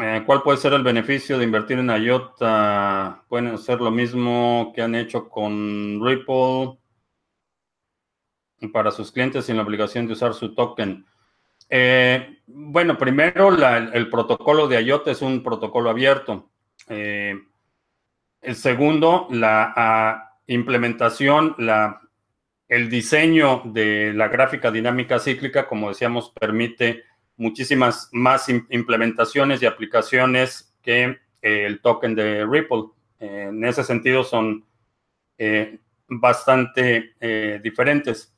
Eh, 0.00 0.22
¿Cuál 0.24 0.42
puede 0.42 0.58
ser 0.58 0.74
el 0.74 0.84
beneficio 0.84 1.38
de 1.38 1.44
invertir 1.44 1.78
en 1.78 1.90
IOTA? 1.90 3.24
Pueden 3.28 3.48
hacer 3.48 3.80
lo 3.80 3.90
mismo 3.90 4.72
que 4.74 4.82
han 4.82 4.94
hecho 4.94 5.28
con 5.28 6.00
Ripple 6.04 6.78
para 8.72 8.92
sus 8.92 9.10
clientes 9.10 9.44
sin 9.44 9.56
la 9.56 9.62
obligación 9.62 10.06
de 10.06 10.12
usar 10.12 10.34
su 10.34 10.54
token. 10.54 11.04
Eh, 11.68 12.38
bueno, 12.46 12.96
primero 12.96 13.50
el 13.92 14.08
protocolo 14.08 14.68
de 14.68 14.80
IOTA 14.82 15.10
es 15.10 15.20
un 15.20 15.42
protocolo 15.42 15.90
abierto. 15.90 16.48
Eh, 16.88 17.34
el 18.40 18.54
segundo, 18.54 19.26
la 19.30 20.36
implementación, 20.46 21.56
la, 21.58 22.00
el 22.68 22.88
diseño 22.88 23.62
de 23.64 24.12
la 24.14 24.28
gráfica 24.28 24.70
dinámica 24.70 25.18
cíclica, 25.18 25.66
como 25.66 25.88
decíamos, 25.88 26.30
permite 26.30 27.07
muchísimas 27.38 28.10
más 28.12 28.48
implementaciones 28.48 29.62
y 29.62 29.66
aplicaciones 29.66 30.74
que 30.82 31.04
eh, 31.40 31.66
el 31.66 31.80
token 31.80 32.14
de 32.14 32.44
Ripple. 32.44 32.90
en 33.20 33.64
ese 33.64 33.82
sentido 33.82 34.22
son 34.24 34.64
eh, 35.38 35.78
bastante 36.08 37.14
eh, 37.20 37.60
diferentes. 37.62 38.34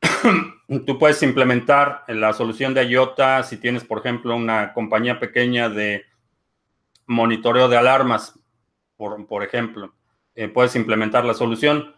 Tú 0.86 0.98
puedes 0.98 1.22
implementar 1.22 2.04
la 2.08 2.32
solución 2.34 2.74
de 2.74 2.84
IOTA 2.84 3.42
si 3.42 3.56
tienes, 3.56 3.84
por 3.84 3.98
ejemplo, 3.98 4.36
una 4.36 4.74
compañía 4.74 5.18
pequeña 5.18 5.70
de 5.70 6.04
monitoreo 7.06 7.68
de 7.68 7.78
alarmas, 7.78 8.38
por 8.96 9.42
ejemplo. 9.42 9.94
puedes 10.52 10.76
implementar 10.76 11.24
la 11.24 11.32
solución, 11.32 11.94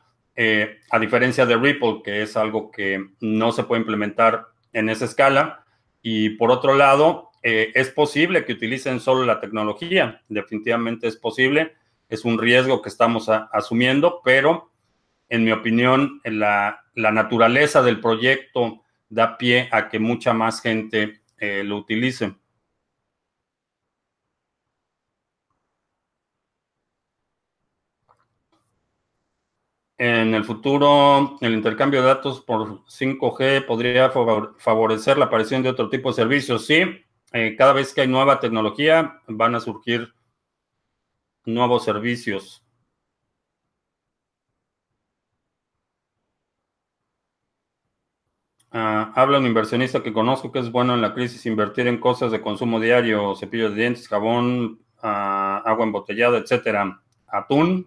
a 0.90 0.98
diferencia 1.00 1.46
de 1.46 1.56
Ripple, 1.56 2.02
que 2.04 2.22
es 2.22 2.36
algo 2.36 2.70
que 2.70 3.04
no 3.20 3.50
se 3.50 3.64
puede 3.64 3.80
implementar 3.80 4.46
en 4.72 4.88
esa 4.88 5.06
escala. 5.06 5.64
Y 6.02 6.30
por 6.30 6.50
otro 6.50 6.74
lado, 6.74 7.30
eh, 7.42 7.72
es 7.74 7.90
posible 7.90 8.44
que 8.44 8.52
utilicen 8.52 9.00
solo 9.00 9.24
la 9.24 9.40
tecnología, 9.40 10.22
definitivamente 10.28 11.06
es 11.06 11.16
posible, 11.16 11.74
es 12.08 12.24
un 12.24 12.38
riesgo 12.38 12.82
que 12.82 12.88
estamos 12.88 13.28
asumiendo, 13.28 14.20
pero 14.24 14.70
en 15.28 15.44
mi 15.44 15.52
opinión, 15.52 16.20
la, 16.24 16.82
naturaleza 16.94 17.82
del 17.82 18.00
proyecto 18.00 18.82
da 19.08 19.38
pie 19.38 19.68
a 19.70 19.88
que 19.88 19.98
mucha 19.98 20.34
más 20.34 20.60
gente 20.60 21.22
eh, 21.38 21.62
lo 21.64 21.78
utilice. 21.78 22.34
En 30.02 30.34
el 30.34 30.44
futuro, 30.44 31.36
el 31.42 31.52
intercambio 31.52 32.00
de 32.00 32.06
datos 32.08 32.40
por 32.40 32.82
5G 32.88 33.66
podría 33.66 34.08
favorecer 34.08 35.18
la 35.18 35.26
aparición 35.26 35.62
de 35.62 35.68
otro 35.68 35.90
tipo 35.90 36.08
de 36.08 36.14
servicios. 36.14 36.64
Sí, 36.64 36.80
eh, 37.34 37.54
cada 37.54 37.74
vez 37.74 37.92
que 37.92 38.00
hay 38.00 38.08
nueva 38.08 38.40
tecnología, 38.40 39.20
van 39.28 39.56
a 39.56 39.60
surgir 39.60 40.14
nuevos 41.44 41.84
servicios. 41.84 42.64
Ah, 48.72 49.12
habla 49.16 49.38
un 49.38 49.46
inversionista 49.46 50.02
que 50.02 50.14
conozco 50.14 50.50
que 50.50 50.60
es 50.60 50.72
bueno 50.72 50.94
en 50.94 51.02
la 51.02 51.12
crisis 51.12 51.44
invertir 51.44 51.88
en 51.88 51.98
cosas 52.00 52.32
de 52.32 52.40
consumo 52.40 52.80
diario, 52.80 53.34
cepillo 53.36 53.68
de 53.68 53.76
dientes, 53.76 54.08
jabón, 54.08 54.80
ah, 55.02 55.62
agua 55.66 55.84
embotellada, 55.84 56.38
etcétera. 56.38 57.02
Atún, 57.26 57.86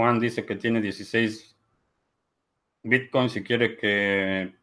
Juan 0.00 0.18
dice 0.18 0.46
que 0.46 0.56
tiene 0.56 0.80
16 0.80 1.54
bitcoins 2.82 3.36
y 3.36 3.44
quiere 3.44 3.76
que 3.76 4.54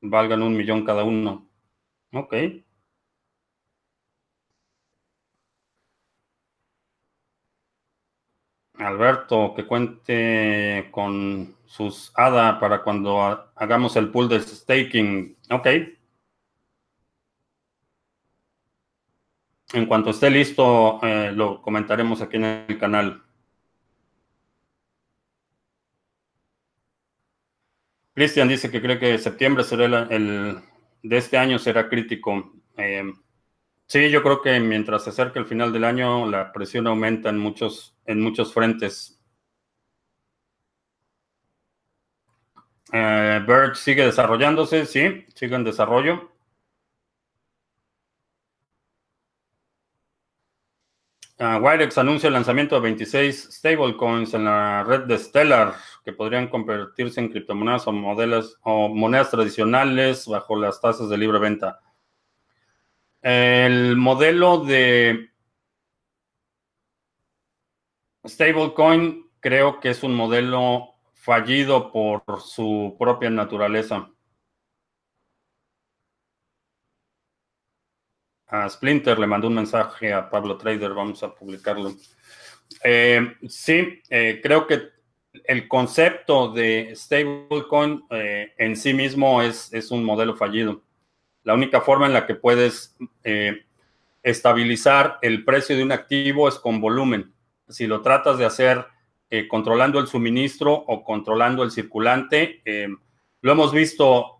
valgan 0.00 0.42
un 0.42 0.56
millón 0.56 0.84
cada 0.84 1.04
uno. 1.04 1.48
Ok. 2.12 2.34
Alberto, 8.78 9.54
que 9.54 9.64
cuente 9.66 10.88
con 10.90 11.54
sus 11.66 12.10
ADA 12.16 12.58
para 12.58 12.82
cuando 12.82 13.20
hagamos 13.54 13.94
el 13.94 14.10
pool 14.10 14.28
de 14.28 14.40
staking. 14.40 15.36
Ok. 15.50 15.66
En 19.74 19.86
cuanto 19.86 20.10
esté 20.10 20.28
listo, 20.28 20.98
eh, 21.04 21.30
lo 21.32 21.62
comentaremos 21.62 22.20
aquí 22.20 22.36
en 22.36 22.44
el 22.68 22.78
canal. 22.80 23.25
Cristian 28.16 28.48
dice 28.48 28.70
que 28.70 28.80
cree 28.80 28.98
que 28.98 29.18
septiembre 29.18 29.62
será 29.62 29.84
el, 30.08 30.62
de 31.02 31.16
este 31.18 31.36
año 31.36 31.58
será 31.58 31.86
crítico. 31.86 32.50
Eh, 32.78 33.12
sí, 33.86 34.10
yo 34.10 34.22
creo 34.22 34.40
que 34.40 34.58
mientras 34.58 35.04
se 35.04 35.10
acerca 35.10 35.38
el 35.38 35.44
final 35.44 35.70
del 35.70 35.84
año, 35.84 36.26
la 36.26 36.50
presión 36.50 36.86
aumenta 36.86 37.28
en 37.28 37.36
muchos, 37.36 37.94
en 38.06 38.22
muchos 38.22 38.54
frentes. 38.54 39.20
Eh, 42.90 43.44
Bird 43.46 43.74
sigue 43.74 44.06
desarrollándose, 44.06 44.86
sí, 44.86 45.26
sigue 45.34 45.54
en 45.54 45.64
desarrollo. 45.64 46.32
Uh, 51.38 51.58
Wirex 51.60 51.98
anuncia 51.98 52.28
el 52.28 52.32
lanzamiento 52.32 52.76
de 52.76 52.80
26 52.80 53.48
stablecoins 53.52 54.32
en 54.32 54.46
la 54.46 54.82
red 54.84 55.02
de 55.02 55.18
Stellar 55.18 55.74
que 56.02 56.14
podrían 56.14 56.48
convertirse 56.48 57.20
en 57.20 57.28
criptomonedas 57.28 57.86
o, 57.86 57.92
modelos, 57.92 58.58
o 58.62 58.88
monedas 58.88 59.30
tradicionales 59.30 60.26
bajo 60.26 60.56
las 60.56 60.80
tasas 60.80 61.10
de 61.10 61.18
libre 61.18 61.38
venta. 61.38 61.80
El 63.20 63.96
modelo 63.96 64.64
de 64.64 65.28
stablecoin 68.26 69.30
creo 69.40 69.78
que 69.78 69.90
es 69.90 70.02
un 70.02 70.14
modelo 70.14 70.94
fallido 71.12 71.92
por 71.92 72.22
su 72.40 72.96
propia 72.98 73.28
naturaleza. 73.28 74.08
A 78.48 78.68
Splinter, 78.68 79.18
le 79.18 79.26
mandó 79.26 79.48
un 79.48 79.54
mensaje 79.54 80.12
a 80.12 80.30
Pablo 80.30 80.56
Trader, 80.56 80.94
vamos 80.94 81.22
a 81.22 81.34
publicarlo. 81.34 81.92
Eh, 82.82 83.36
sí, 83.48 84.00
eh, 84.08 84.40
creo 84.42 84.66
que 84.66 84.82
el 85.44 85.68
concepto 85.68 86.52
de 86.52 86.92
stablecoin 86.94 88.04
eh, 88.10 88.54
en 88.56 88.76
sí 88.76 88.94
mismo 88.94 89.42
es, 89.42 89.72
es, 89.72 89.90
un 89.90 90.04
modelo 90.04 90.36
fallido. 90.36 90.82
La 91.42 91.54
única 91.54 91.80
forma 91.80 92.06
en 92.06 92.12
la 92.12 92.26
que 92.26 92.34
puedes 92.34 92.96
estabilizar 94.22 95.18
el 95.22 95.44
precio 95.44 95.76
de 95.76 95.82
un 95.84 95.92
activo 95.92 96.48
es 96.48 96.56
con 96.56 96.80
volumen. 96.80 97.32
Si 97.68 97.86
lo 97.86 98.02
tratas 98.02 98.38
de 98.38 98.46
hacer 98.46 98.84
controlando 99.48 100.00
el 100.00 100.08
suministro 100.08 100.72
o 100.72 101.04
controlando 101.04 101.62
el 101.62 101.70
circulante, 101.70 102.62
lo 103.42 103.52
hemos 103.52 103.72
visto 103.72 104.38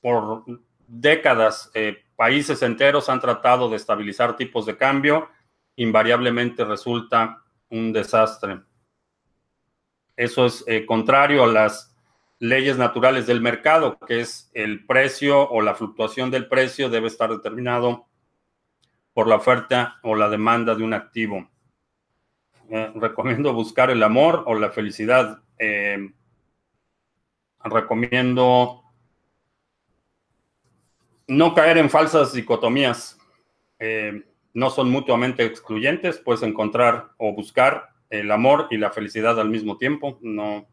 por 0.00 0.44
décadas 0.86 1.70
países 2.16 2.62
enteros 2.62 3.08
han 3.08 3.20
tratado 3.20 3.68
de 3.68 3.76
estabilizar 3.76 4.36
tipos 4.36 4.66
de 4.66 4.76
cambio, 4.76 5.28
invariablemente 5.76 6.64
resulta 6.64 7.42
un 7.70 7.92
desastre. 7.92 8.60
Eso 10.16 10.46
es 10.46 10.64
eh, 10.66 10.86
contrario 10.86 11.44
a 11.44 11.48
las 11.48 11.94
leyes 12.38 12.76
naturales 12.76 13.26
del 13.26 13.40
mercado, 13.40 13.98
que 14.06 14.20
es 14.20 14.50
el 14.54 14.84
precio 14.86 15.48
o 15.48 15.62
la 15.62 15.74
fluctuación 15.74 16.30
del 16.30 16.48
precio 16.48 16.88
debe 16.88 17.08
estar 17.08 17.30
determinado 17.30 18.06
por 19.12 19.28
la 19.28 19.36
oferta 19.36 19.98
o 20.02 20.14
la 20.14 20.28
demanda 20.28 20.74
de 20.74 20.84
un 20.84 20.94
activo. 20.94 21.48
Eh, 22.70 22.92
recomiendo 22.94 23.52
buscar 23.52 23.90
el 23.90 24.02
amor 24.02 24.44
o 24.46 24.54
la 24.54 24.70
felicidad. 24.70 25.42
Eh, 25.58 26.12
recomiendo 27.64 28.83
no 31.26 31.54
caer 31.54 31.78
en 31.78 31.90
falsas 31.90 32.32
dicotomías. 32.32 33.18
Eh, 33.78 34.24
no 34.52 34.70
son 34.70 34.90
mutuamente 34.90 35.44
excluyentes, 35.44 36.18
puedes 36.18 36.42
encontrar 36.42 37.10
o 37.18 37.32
buscar 37.32 37.90
el 38.10 38.30
amor 38.30 38.68
y 38.70 38.76
la 38.76 38.90
felicidad 38.90 39.40
al 39.40 39.50
mismo 39.50 39.76
tiempo. 39.76 40.18
No. 40.22 40.68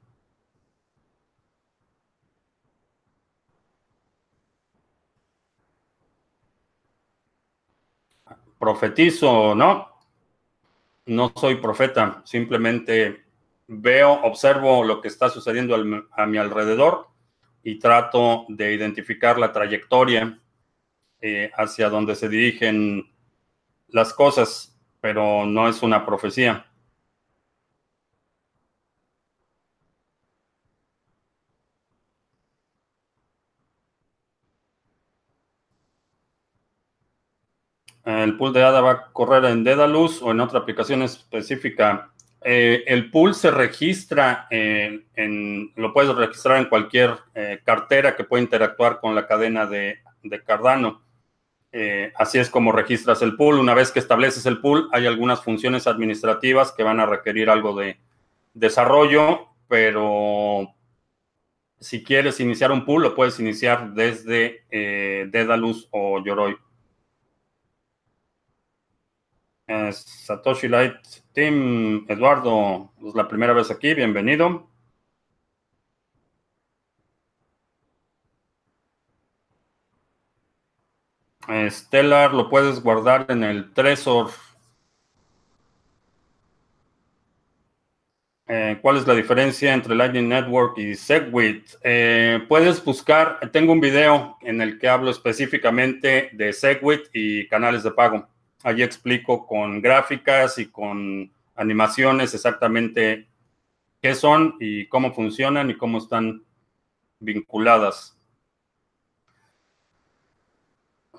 profetizo, 8.61 9.55
¿no? 9.55 9.89
No 11.07 11.33
soy 11.35 11.55
profeta, 11.55 12.21
simplemente 12.25 13.23
veo, 13.67 14.11
observo 14.21 14.83
lo 14.83 15.01
que 15.01 15.07
está 15.07 15.29
sucediendo 15.29 15.75
a 16.11 16.25
mi 16.27 16.37
alrededor 16.37 17.07
y 17.63 17.79
trato 17.79 18.45
de 18.49 18.73
identificar 18.73 19.39
la 19.39 19.51
trayectoria 19.51 20.39
eh, 21.21 21.51
hacia 21.55 21.89
donde 21.89 22.15
se 22.15 22.29
dirigen 22.29 23.09
las 23.89 24.13
cosas, 24.13 24.77
pero 24.99 25.45
no 25.45 25.67
es 25.67 25.83
una 25.83 26.05
profecía. 26.05 26.65
El 38.03 38.35
pool 38.37 38.53
de 38.53 38.63
ADA 38.63 38.81
va 38.81 38.91
a 38.91 39.11
correr 39.11 39.45
en 39.45 39.63
Dedalus 39.63 40.21
o 40.21 40.31
en 40.31 40.39
otra 40.39 40.59
aplicación 40.59 41.03
específica. 41.03 42.11
Eh, 42.43 42.83
el 42.87 43.11
pool 43.11 43.35
se 43.35 43.51
registra, 43.51 44.47
en, 44.49 45.71
lo 45.75 45.93
puedes 45.93 46.15
registrar 46.15 46.57
en 46.57 46.65
cualquier 46.65 47.15
eh, 47.35 47.61
cartera 47.63 48.15
que 48.15 48.23
pueda 48.23 48.41
interactuar 48.41 48.99
con 48.99 49.13
la 49.13 49.27
cadena 49.27 49.67
de, 49.67 49.99
Cardano. 50.45 51.01
Eh, 51.73 52.11
así 52.15 52.37
es 52.37 52.49
como 52.49 52.71
registras 52.71 53.21
el 53.21 53.35
pool. 53.35 53.59
Una 53.59 53.73
vez 53.73 53.91
que 53.91 53.99
estableces 53.99 54.45
el 54.45 54.59
pool, 54.59 54.89
hay 54.91 55.07
algunas 55.07 55.43
funciones 55.43 55.87
administrativas 55.87 56.71
que 56.71 56.83
van 56.83 56.99
a 56.99 57.05
requerir 57.05 57.49
algo 57.49 57.75
de 57.75 57.97
desarrollo, 58.53 59.47
pero 59.67 60.73
si 61.79 62.03
quieres 62.03 62.39
iniciar 62.39 62.71
un 62.71 62.85
pool, 62.85 63.03
lo 63.03 63.15
puedes 63.15 63.39
iniciar 63.39 63.93
desde 63.93 64.65
Dedalus 64.69 65.87
o 65.91 66.23
Yoroi. 66.23 66.57
Satoshi 69.91 70.67
Light 70.67 70.95
Team, 71.33 72.05
Eduardo, 72.09 72.91
es 73.05 73.15
la 73.15 73.27
primera 73.27 73.53
vez 73.53 73.71
aquí, 73.71 73.93
bienvenido. 73.93 74.70
Stellar, 81.69 82.33
lo 82.33 82.49
puedes 82.49 82.81
guardar 82.81 83.25
en 83.29 83.43
el 83.43 83.73
Trezor. 83.73 84.29
Eh, 88.47 88.77
¿Cuál 88.81 88.97
es 88.97 89.07
la 89.07 89.15
diferencia 89.15 89.73
entre 89.73 89.95
Lightning 89.95 90.27
Network 90.27 90.77
y 90.77 90.95
Segwit? 90.95 91.69
Eh, 91.83 92.43
puedes 92.49 92.83
buscar, 92.83 93.39
tengo 93.51 93.71
un 93.71 93.79
video 93.79 94.37
en 94.41 94.61
el 94.61 94.77
que 94.77 94.89
hablo 94.89 95.09
específicamente 95.09 96.31
de 96.33 96.51
Segwit 96.51 97.03
y 97.13 97.47
canales 97.47 97.83
de 97.83 97.91
pago. 97.91 98.27
Allí 98.63 98.83
explico 98.83 99.47
con 99.47 99.81
gráficas 99.81 100.57
y 100.57 100.67
con 100.67 101.31
animaciones 101.55 102.33
exactamente 102.33 103.27
qué 104.01 104.15
son 104.15 104.55
y 104.59 104.85
cómo 104.87 105.13
funcionan 105.13 105.69
y 105.69 105.77
cómo 105.77 105.99
están 105.99 106.43
vinculadas. 107.19 108.20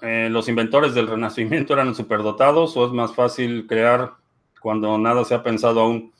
Eh, 0.01 0.29
¿Los 0.31 0.49
inventores 0.49 0.95
del 0.95 1.07
Renacimiento 1.07 1.75
eran 1.75 1.95
superdotados 1.95 2.77
o 2.77 2.87
es 2.87 2.93
más 2.93 3.15
fácil 3.15 3.67
crear 3.67 4.15
cuando 4.61 4.97
nada 4.99 5.25
se 5.25 5.35
ha 5.35 5.43
pensado 5.43 5.81
aún? 5.81 6.13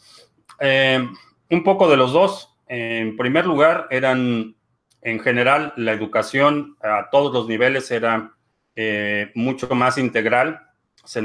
Eh, 0.61 1.09
un 1.51 1.65
poco 1.65 1.89
de 1.89 1.97
los 1.97 2.13
dos. 2.13 2.57
En 2.69 3.17
primer 3.17 3.47
lugar, 3.47 3.89
eran, 3.91 4.55
en 5.01 5.21
general, 5.21 5.73
la 5.77 5.93
educación 5.93 6.77
a 6.81 7.09
todos 7.11 7.33
los 7.33 7.49
niveles 7.49 7.91
era 7.91 8.35
eh, 8.77 9.31
mucho 9.35 9.69
más 9.75 9.99
integral 9.99 10.61
se, 11.05 11.21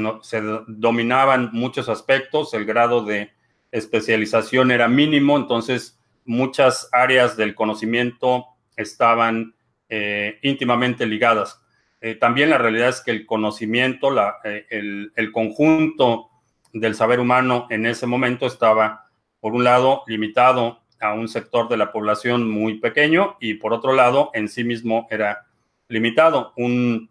dominaban 0.66 1.50
muchos 1.52 1.88
aspectos, 1.88 2.52
el 2.52 2.64
grado 2.64 3.04
de 3.04 3.30
especialización 3.70 4.72
era 4.72 4.88
mínimo, 4.88 5.36
entonces 5.36 6.00
muchas 6.24 6.88
áreas 6.90 7.36
del 7.36 7.54
conocimiento 7.54 8.46
estaban 8.76 9.54
íntimamente 10.42 11.06
ligadas. 11.06 11.62
Eh, 12.00 12.14
también 12.14 12.50
la 12.50 12.58
realidad 12.58 12.90
es 12.90 13.00
que 13.00 13.10
el 13.10 13.26
conocimiento, 13.26 14.14
eh, 14.44 14.66
el, 14.70 15.32
conjunto 15.32 16.30
del 16.72 16.94
saber 16.94 17.18
humano 17.18 17.66
en 17.70 17.86
ese 17.86 18.06
momento 18.06 18.46
estaba, 18.46 19.10
por 19.40 19.54
un 19.54 19.64
lado, 19.64 20.04
limitado 20.06 20.82
a 21.00 21.14
un 21.14 21.28
sector 21.28 21.68
de 21.68 21.76
la 21.76 21.90
población 21.90 22.48
muy 22.48 22.78
pequeño 22.78 23.36
y 23.40 23.54
por 23.54 23.72
otro 23.72 23.92
lado, 23.94 24.30
en 24.34 24.48
sí 24.48 24.62
mismo 24.64 25.08
era 25.10 25.46
limitado. 25.88 26.52
Un 26.56 27.10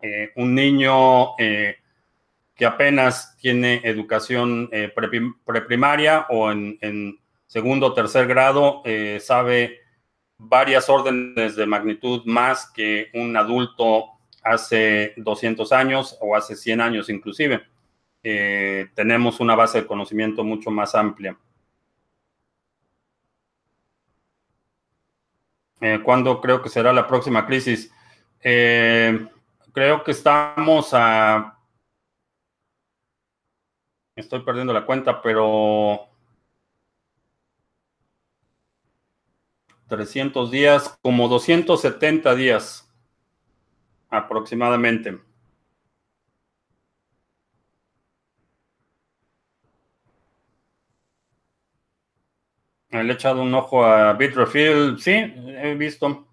eh, 0.00 0.32
niño 0.36 1.36
que 1.36 2.64
apenas 2.64 3.36
tiene 3.38 3.82
educación 3.84 4.70
preprimaria 5.44 6.26
o 6.30 6.50
en, 6.50 7.18
segundo 7.46 7.88
o 7.88 7.94
tercer 7.94 8.26
grado 8.26 8.82
sabe 9.20 9.85
varias 10.38 10.88
órdenes 10.88 11.56
de 11.56 11.66
magnitud 11.66 12.22
más 12.26 12.70
que 12.70 13.10
un 13.14 13.36
adulto 13.36 14.06
hace 14.42 15.14
200 15.16 15.72
años 15.72 16.16
o 16.20 16.36
hace 16.36 16.54
100 16.56 16.80
años 16.80 17.08
inclusive. 17.08 17.62
tenemos 18.22 19.40
una 19.40 19.54
base 19.54 19.82
de 19.82 19.86
conocimiento 19.86 20.42
mucho 20.44 20.70
más 20.70 20.94
amplia. 20.94 21.36
¿Cuándo 26.04 26.40
creo 26.40 26.62
que 26.62 26.68
será 26.68 26.92
la 26.92 27.06
próxima 27.06 27.46
crisis? 27.46 27.92
creo 29.76 30.02
que 30.02 30.10
estamos 30.12 30.90
a... 30.92 31.58
Estoy 34.16 34.40
perdiendo 34.40 34.72
la 34.72 34.86
cuenta, 34.86 35.20
pero... 35.20 36.08
300 39.88 40.50
días, 40.50 40.98
como 41.02 41.28
270 41.28 42.34
días 42.34 42.90
aproximadamente. 44.10 45.20
Le 52.90 53.12
he 53.12 53.12
echado 53.12 53.42
un 53.42 53.54
ojo 53.54 53.84
a 53.84 54.12
Bitrefill, 54.14 54.98
sí, 54.98 55.12
he 55.12 55.74
visto. 55.76 56.26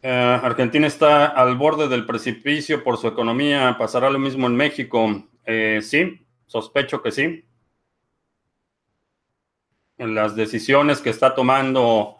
Eh, 0.00 0.40
Argentina 0.42 0.86
está 0.86 1.26
al 1.26 1.56
borde 1.56 1.88
del 1.88 2.06
precipicio 2.06 2.84
por 2.84 2.98
su 2.98 3.08
economía. 3.08 3.76
¿Pasará 3.78 4.10
lo 4.10 4.18
mismo 4.18 4.46
en 4.46 4.54
México? 4.54 5.24
Eh, 5.44 5.80
sí, 5.82 6.24
sospecho 6.46 7.02
que 7.02 7.10
sí. 7.10 7.44
Las 9.96 10.36
decisiones 10.36 11.00
que 11.00 11.10
está 11.10 11.34
tomando 11.34 12.18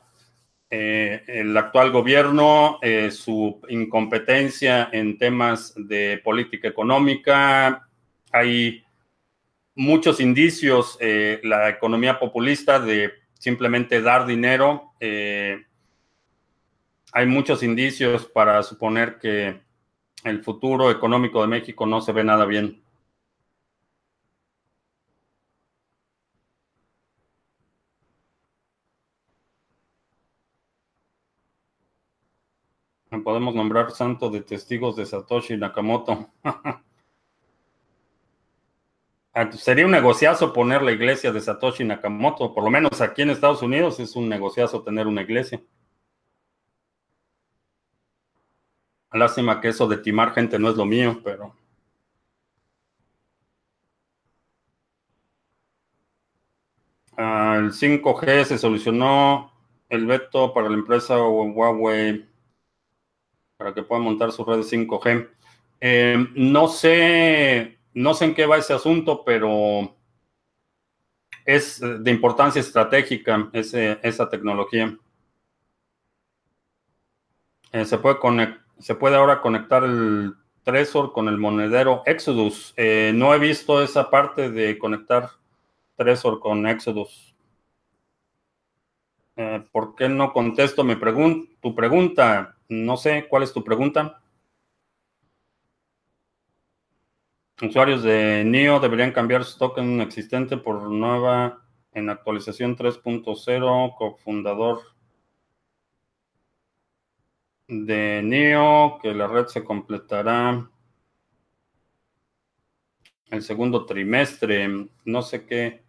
eh, 0.68 1.22
el 1.28 1.56
actual 1.56 1.92
gobierno, 1.92 2.80
su 3.12 3.60
incompetencia 3.68 4.88
en 4.92 5.16
temas 5.16 5.74
de 5.76 6.20
política 6.24 6.66
económica, 6.66 7.88
hay 8.32 8.84
muchos 9.76 10.18
indicios, 10.18 10.98
la 11.00 11.68
economía 11.68 12.18
populista 12.18 12.80
de 12.80 13.12
simplemente 13.34 14.02
dar 14.02 14.26
dinero 14.26 14.94
hay 17.12 17.26
muchos 17.26 17.62
indicios 17.62 18.26
para 18.26 18.62
suponer 18.62 19.18
que 19.18 19.60
el 20.24 20.42
futuro 20.42 20.90
económico 20.90 21.40
de 21.42 21.48
México 21.48 21.86
no 21.86 22.00
se 22.00 22.12
ve 22.12 22.24
nada 22.24 22.44
bien. 22.44 22.82
Podemos 33.24 33.54
nombrar 33.54 33.90
santo 33.90 34.30
de 34.30 34.42
testigos 34.42 34.96
de 34.96 35.06
Satoshi 35.06 35.56
Nakamoto. 35.56 36.30
Ah, 39.34 39.52
sería 39.52 39.84
un 39.84 39.92
negociazo 39.92 40.52
poner 40.52 40.82
la 40.82 40.90
iglesia 40.90 41.30
de 41.30 41.40
Satoshi 41.40 41.84
Nakamoto. 41.84 42.52
Por 42.52 42.64
lo 42.64 42.70
menos 42.70 43.00
aquí 43.00 43.22
en 43.22 43.30
Estados 43.30 43.62
Unidos 43.62 44.00
es 44.00 44.16
un 44.16 44.28
negociazo 44.28 44.82
tener 44.82 45.06
una 45.06 45.22
iglesia. 45.22 45.62
Lástima 49.12 49.60
que 49.60 49.68
eso 49.68 49.86
de 49.88 49.98
timar 49.98 50.34
gente 50.34 50.58
no 50.58 50.68
es 50.70 50.76
lo 50.76 50.84
mío, 50.84 51.20
pero... 51.24 51.54
Ah, 57.16 57.56
el 57.58 57.72
5G 57.72 58.44
se 58.44 58.58
solucionó 58.58 59.52
el 59.88 60.06
veto 60.06 60.52
para 60.54 60.68
la 60.68 60.74
empresa 60.76 61.20
Huawei 61.20 62.28
para 63.56 63.74
que 63.74 63.82
pueda 63.82 64.00
montar 64.00 64.30
su 64.30 64.44
red 64.44 64.60
5G. 64.60 65.28
Eh, 65.80 66.26
no 66.34 66.68
sé, 66.68 67.78
no 67.92 68.14
sé 68.14 68.26
en 68.26 68.34
qué 68.34 68.46
va 68.46 68.58
ese 68.58 68.72
asunto, 68.72 69.24
pero 69.24 69.96
es 71.44 71.80
de 71.80 72.10
importancia 72.10 72.60
estratégica 72.60 73.50
esa 73.52 74.28
tecnología. 74.28 74.96
Eh, 77.72 77.84
se, 77.84 77.98
puede 77.98 78.18
se 78.78 78.94
puede 78.94 79.16
ahora 79.16 79.40
conectar 79.40 79.84
el 79.84 80.34
Trezor 80.62 81.12
con 81.12 81.28
el 81.28 81.38
monedero 81.38 82.02
Exodus. 82.04 82.74
Eh, 82.76 83.12
no 83.14 83.34
he 83.34 83.38
visto 83.38 83.82
esa 83.82 84.10
parte 84.10 84.50
de 84.50 84.78
conectar 84.78 85.30
Trezor 85.96 86.40
con 86.40 86.66
Exodus. 86.66 87.34
Eh, 89.36 89.64
¿Por 89.72 89.94
qué 89.94 90.08
no 90.08 90.32
contesto 90.32 90.84
mi 90.84 90.96
tu 91.60 91.74
pregunta? 91.74 92.56
No 92.68 92.96
sé, 92.96 93.26
¿cuál 93.28 93.44
es 93.44 93.52
tu 93.52 93.64
pregunta? 93.64 94.20
Usuarios 97.62 98.02
de 98.02 98.44
NIO 98.44 98.78
deberían 98.78 99.12
cambiar 99.12 99.44
su 99.44 99.58
token 99.58 100.00
existente 100.00 100.56
por 100.56 100.82
nueva 100.90 101.62
en 101.92 102.10
actualización 102.10 102.76
3.0, 102.76 103.94
cofundador 103.96 104.80
de 107.68 108.22
NIO, 108.22 108.98
que 109.02 109.14
la 109.14 109.26
red 109.26 109.46
se 109.46 109.62
completará 109.62 110.68
el 113.30 113.42
segundo 113.42 113.84
trimestre. 113.86 114.88
No 115.04 115.22
sé 115.22 115.46
qué. 115.46 115.82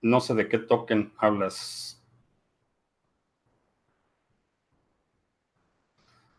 No 0.00 0.20
sé 0.20 0.34
de 0.34 0.48
qué 0.48 0.58
token 0.58 1.12
hablas. 1.18 2.02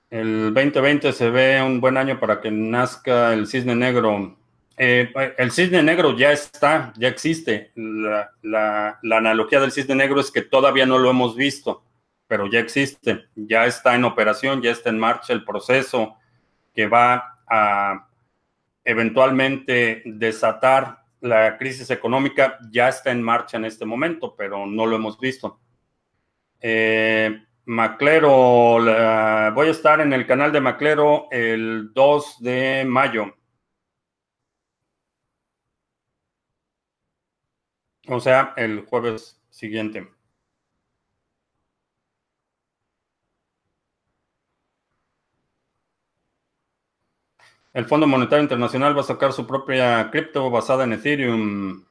El 0.10 0.54
2020 0.54 1.12
se 1.12 1.30
ve 1.30 1.62
un 1.62 1.82
buen 1.82 1.98
año 1.98 2.20
para 2.20 2.40
que 2.40 2.52
nazca 2.52 3.34
el 3.34 3.48
cisne 3.48 3.76
negro. 3.76 4.38
Eh, 4.78 5.12
el 5.38 5.52
cisne 5.52 5.82
negro 5.84 6.16
ya 6.16 6.32
está, 6.32 6.94
ya 6.98 7.08
existe. 7.08 7.72
La, 7.76 9.00
analogía 9.02 9.60
del 9.60 9.72
cisne 9.72 9.96
negro 9.96 10.22
es 10.22 10.32
que 10.32 10.42
todavía 10.42 10.86
no 10.86 11.00
lo 11.00 11.10
hemos 11.10 11.36
visto, 11.36 11.84
pero 12.28 12.48
ya 12.48 12.60
existe, 12.60 13.26
ya 13.36 13.66
está 13.66 13.96
en 13.96 14.06
operación, 14.06 14.62
ya 14.62 14.72
está 14.72 14.90
en 14.90 15.00
marcha 15.00 15.34
el 15.34 15.44
proceso 15.44 16.18
que 16.74 16.88
va 16.88 17.40
a 17.48 18.08
eventualmente 18.84 20.04
desatar 20.06 21.04
la 21.22 21.58
crisis 21.58 21.90
económica, 21.90 22.58
ya 22.72 22.90
está 22.90 23.12
en 23.12 23.24
marcha 23.24 23.58
en 23.58 23.66
este 23.66 23.86
momento, 23.86 24.36
pero 24.36 24.66
no 24.66 24.86
lo 24.86 24.96
hemos 24.96 25.20
visto. 25.20 25.60
Eh, 26.60 27.44
Maclero, 27.66 28.30
voy 29.54 29.68
a 29.68 29.72
estar 29.72 30.02
en 30.02 30.14
el 30.14 30.28
canal 30.28 30.52
de 30.52 30.62
Maclero 30.62 31.28
el 31.32 31.92
2 31.94 32.42
de 32.42 32.86
mayo. 32.88 33.36
O 38.08 38.20
sea, 38.20 38.54
el 38.58 38.86
jueves 38.86 39.42
siguiente. 39.50 40.15
El 47.76 47.86
Fondo 47.86 48.08
Monetario 48.08 48.42
Internacional 48.42 48.98
va 48.98 49.02
a 49.02 49.04
sacar 49.04 49.34
su 49.34 49.46
propia 49.46 50.10
cripto 50.10 50.50
basada 50.50 50.84
en 50.86 50.94
Ethereum 50.94 51.86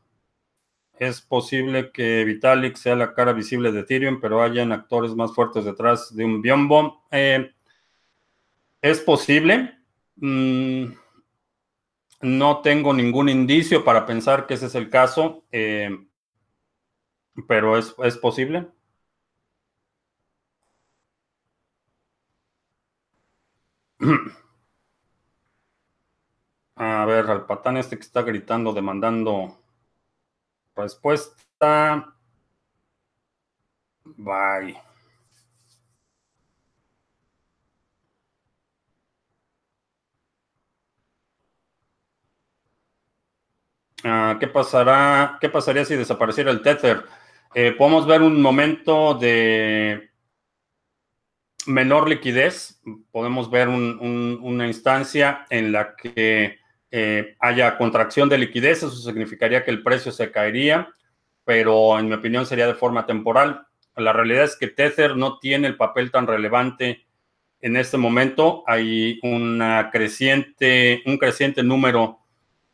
es 0.98 1.20
posible 1.20 1.90
que 1.92 2.24
Vitalik 2.24 2.76
sea 2.76 2.94
la 2.94 3.14
cara 3.14 3.32
visible 3.32 3.72
de 3.72 3.80
Ethereum, 3.80 4.20
pero 4.20 4.42
hayan 4.42 4.72
actores 4.72 5.14
más 5.14 5.34
fuertes 5.34 5.64
detrás 5.64 6.14
de 6.14 6.24
un 6.24 6.40
biombo. 6.40 7.02
Eh, 7.10 7.52
es 8.82 9.00
posible. 9.00 9.78
Mm, 10.16 10.92
no 12.22 12.60
tengo 12.62 12.92
ningún 12.94 13.28
indicio 13.28 13.84
para 13.84 14.06
pensar 14.06 14.46
que 14.46 14.54
ese 14.54 14.66
es 14.66 14.74
el 14.74 14.88
caso, 14.90 15.44
eh, 15.52 15.90
pero 17.48 17.76
es, 17.76 17.94
es 18.02 18.16
posible. 18.18 18.68
Al 27.20 27.46
patán 27.46 27.76
este 27.76 27.96
que 27.96 28.02
está 28.02 28.22
gritando, 28.22 28.72
demandando 28.72 29.58
Respuesta. 30.76 32.14
Bye. 34.04 34.76
Ah, 44.02 44.36
¿Qué 44.38 44.48
pasará? 44.48 45.38
¿Qué 45.40 45.48
pasaría 45.48 45.84
si 45.84 45.96
desapareciera 45.96 46.50
el 46.50 46.60
Tether? 46.60 47.04
Eh, 47.54 47.72
podemos 47.72 48.06
ver 48.06 48.20
un 48.20 48.42
momento 48.42 49.14
de 49.14 50.10
menor 51.66 52.08
liquidez. 52.08 52.80
Podemos 53.12 53.50
ver 53.50 53.68
una 53.68 54.66
instancia 54.66 55.46
en 55.50 55.72
la 55.72 55.96
que 55.96 56.58
eh, 56.96 57.34
haya 57.40 57.76
contracción 57.76 58.28
de 58.28 58.38
liquidez, 58.38 58.84
eso 58.84 58.90
significaría 58.90 59.64
que 59.64 59.72
el 59.72 59.82
precio 59.82 60.12
se 60.12 60.30
caería, 60.30 60.90
pero 61.44 61.98
en 61.98 62.06
mi 62.06 62.14
opinión 62.14 62.46
sería 62.46 62.68
de 62.68 62.76
forma 62.76 63.04
temporal. 63.04 63.66
La 63.96 64.12
realidad 64.12 64.44
es 64.44 64.54
que 64.54 64.68
Tether 64.68 65.16
no 65.16 65.40
tiene 65.40 65.66
el 65.66 65.76
papel 65.76 66.12
tan 66.12 66.28
relevante 66.28 67.04
en 67.60 67.76
este 67.76 67.96
momento. 67.96 68.62
Hay 68.68 69.18
una 69.24 69.90
creciente, 69.90 71.02
un 71.04 71.18
creciente 71.18 71.64
número 71.64 72.20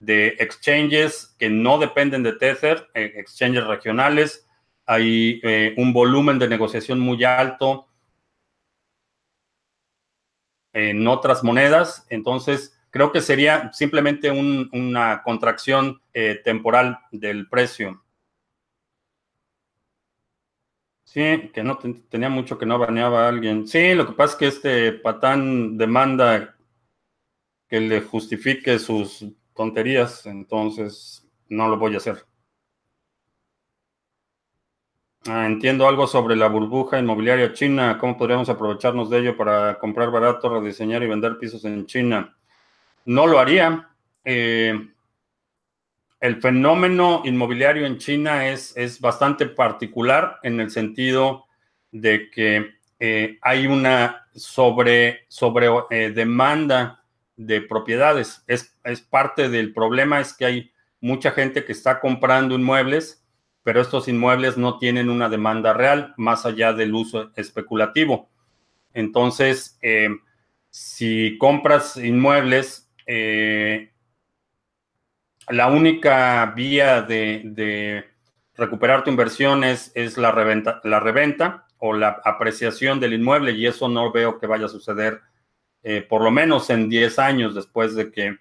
de 0.01 0.37
exchanges 0.39 1.35
que 1.39 1.49
no 1.49 1.79
dependen 1.79 2.23
de 2.23 2.35
Tether, 2.35 2.91
eh, 2.93 3.15
exchanges 3.17 3.67
regionales. 3.67 4.47
Hay 4.85 5.41
eh, 5.43 5.73
un 5.79 5.95
volumen 5.95 6.39
de 6.39 6.47
negociación 6.47 7.01
muy 7.01 7.25
alto 7.25 7.89
en 10.75 11.09
otras 11.09 11.43
monedas. 11.43 12.07
Entonces, 12.11 12.77
Creo 12.91 13.13
que 13.13 13.21
sería 13.21 13.73
simplemente 13.73 14.31
una 14.31 15.23
contracción 15.23 16.03
eh, 16.13 16.41
temporal 16.45 16.99
del 17.13 17.49
precio. 17.49 18.03
Sí, 21.05 21.51
que 21.53 21.63
no 21.63 21.79
tenía 22.09 22.29
mucho 22.29 22.59
que 22.59 22.67
no 22.67 22.79
baneaba 22.79 23.25
a 23.25 23.29
alguien. 23.29 23.67
Sí, 23.67 23.95
lo 23.95 24.07
que 24.07 24.13
pasa 24.13 24.33
es 24.35 24.39
que 24.39 24.47
este 24.49 24.93
patán 24.93 25.77
demanda 25.77 26.57
que 27.69 27.81
le 27.81 28.01
justifique 28.01 28.79
sus 28.79 29.27
tonterías, 29.55 30.27
entonces 30.27 31.29
no 31.49 31.69
lo 31.69 31.79
voy 31.79 31.95
a 31.95 31.99
hacer. 31.99 32.25
Ah, 35.27 35.47
entiendo 35.47 35.87
algo 35.87 36.07
sobre 36.07 36.35
la 36.35 36.49
burbuja 36.49 36.99
inmobiliaria 36.99 37.53
china, 37.53 37.99
cómo 37.99 38.17
podríamos 38.17 38.49
aprovecharnos 38.49 39.11
de 39.11 39.19
ello 39.19 39.37
para 39.37 39.79
comprar 39.79 40.11
barato, 40.11 40.49
rediseñar 40.49 41.03
y 41.03 41.09
vender 41.09 41.39
pisos 41.39 41.65
en 41.65 41.87
China 41.87 42.37
no 43.05 43.27
lo 43.27 43.39
haría. 43.39 43.89
Eh, 44.25 44.89
el 46.21 46.41
fenómeno 46.41 47.23
inmobiliario 47.25 47.87
en 47.87 47.99
China 47.99 48.49
es, 48.49 48.77
es, 48.77 49.01
bastante 49.01 49.47
particular 49.47 50.39
en 50.43 50.61
el 50.61 50.71
sentido 50.71 51.47
de 51.91 52.31
que 52.31 52.75
eh, 52.99 53.39
hay 53.41 53.67
una 53.67 54.27
sobre, 54.35 55.25
sobre 55.29 55.69
eh, 55.91 56.11
demanda 56.11 57.03
de 57.37 57.63
propiedades. 57.63 58.45
Es, 58.47 58.77
es, 58.85 59.01
parte 59.01 59.49
del 59.49 59.73
problema, 59.73 60.21
es 60.21 60.35
que 60.35 60.45
hay 60.45 60.73
mucha 61.01 61.31
gente 61.31 61.65
que 61.65 61.73
está 61.73 62.01
comprando 62.01 62.55
inmuebles, 62.55 63.25
pero 63.63 63.81
estos 63.81 64.07
inmuebles 64.07 64.59
no 64.59 64.79
tienen 64.79 65.09
una 65.09 65.31
demanda 65.31 65.73
real 65.73 66.13
más 66.19 66.45
allá 66.45 66.75
del 66.75 66.95
uso 66.95 67.31
especulativo. 67.37 68.29
Entonces, 68.93 69.79
si 70.71 71.39
compras 71.39 71.97
inmuebles 71.97 72.90
eh, 73.13 73.91
la 75.49 75.67
única 75.67 76.47
vía 76.55 77.03
de, 77.03 78.05
recuperar 78.55 79.03
tu 79.03 79.11
inversión 79.11 79.65
es, 79.65 79.93
la, 80.17 80.31
reventa, 80.31 80.81
la 80.85 81.01
reventa 81.01 81.67
o 81.79 81.93
la 81.93 82.21
apreciación 82.25 83.01
del 83.01 83.15
inmueble 83.15 83.51
y 83.51 83.67
eso 83.67 83.89
no 83.89 84.13
veo 84.13 84.39
que 84.39 84.47
vaya 84.47 84.67
a 84.67 84.69
suceder 84.69 85.23
eh, 85.83 86.03
por 86.03 86.23
lo 86.23 86.31
menos 86.31 86.71
en 86.71 86.89
10 86.89 87.19
años 87.19 87.57
después 87.57 87.97
de 87.97 88.13
que 88.13 88.37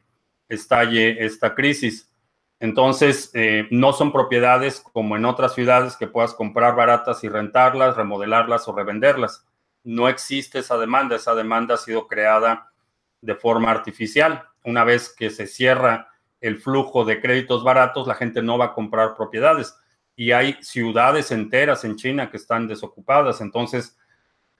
estalle 0.47 1.25
esta 1.25 1.55
crisis. 1.55 2.13
Entonces, 2.60 3.32
eh, 3.34 3.67
no 3.71 3.91
son 3.91 4.12
propiedades 4.12 4.82
como 4.93 5.15
en 5.15 5.25
otras 5.25 5.55
ciudades 5.55 5.95
que 5.95 6.05
puedas 6.05 6.36
comprar 6.36 6.75
baratas 6.75 7.23
y 7.23 7.29
rentarlas, 7.29 7.97
remodelarlas 7.97 8.67
o 8.67 8.75
revenderlas. 8.75 9.47
No 9.84 10.10
existe 10.10 10.60
esa 10.60 10.77
demanda, 10.77 11.15
esa 11.15 11.34
demanda 11.34 11.73
ha 11.73 11.77
sido 11.77 12.05
creada 12.05 12.71
de 13.19 13.34
forma 13.34 13.71
artificial 13.71 14.48
una 14.63 14.83
vez 14.83 15.13
que 15.15 15.29
se 15.29 15.47
cierra 15.47 16.09
el 16.41 16.59
flujo 16.59 17.05
de 17.05 17.21
créditos 17.21 17.63
baratos, 17.63 18.07
la 18.07 18.15
gente 18.15 18.41
no 18.41 18.57
va 18.57 18.65
a 18.65 18.73
comprar 18.73 19.15
propiedades. 19.15 19.75
Y 20.15 20.31
hay 20.31 20.57
ciudades 20.61 21.31
enteras 21.31 21.83
en 21.85 21.95
China 21.95 22.29
que 22.29 22.37
están 22.37 22.67
desocupadas. 22.67 23.41
Entonces, 23.41 23.97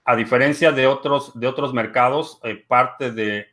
a 0.04 0.16
diferencia 0.16 0.72
de 0.72 0.86
otros, 0.86 1.38
de 1.38 1.46
otros 1.46 1.74
mercados, 1.74 2.40
eh, 2.42 2.64
parte 2.66 3.12
de, 3.12 3.46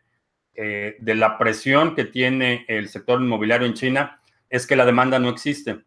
eh, 0.55 0.95
de 0.99 1.15
la 1.15 1.37
presión 1.37 1.95
que 1.95 2.05
tiene 2.05 2.65
el 2.67 2.89
sector 2.89 3.21
inmobiliario 3.21 3.67
en 3.67 3.73
China 3.73 4.21
es 4.49 4.65
que 4.65 4.75
la 4.75 4.85
demanda 4.85 5.19
no 5.19 5.29
existe. 5.29 5.83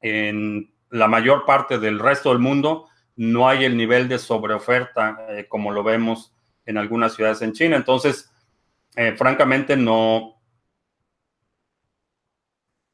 En 0.00 0.72
la 0.90 1.06
mayor 1.06 1.44
parte 1.44 1.78
del 1.78 1.98
resto 1.98 2.30
del 2.30 2.38
mundo 2.38 2.88
no 3.16 3.48
hay 3.48 3.64
el 3.64 3.76
nivel 3.76 4.08
de 4.08 4.18
sobreoferta 4.18 5.26
eh, 5.30 5.46
como 5.48 5.70
lo 5.70 5.82
vemos 5.82 6.34
en 6.66 6.78
algunas 6.78 7.14
ciudades 7.14 7.42
en 7.42 7.52
China. 7.52 7.76
Entonces, 7.76 8.30
eh, 8.98 9.14
francamente, 9.16 9.76
no, 9.76 10.42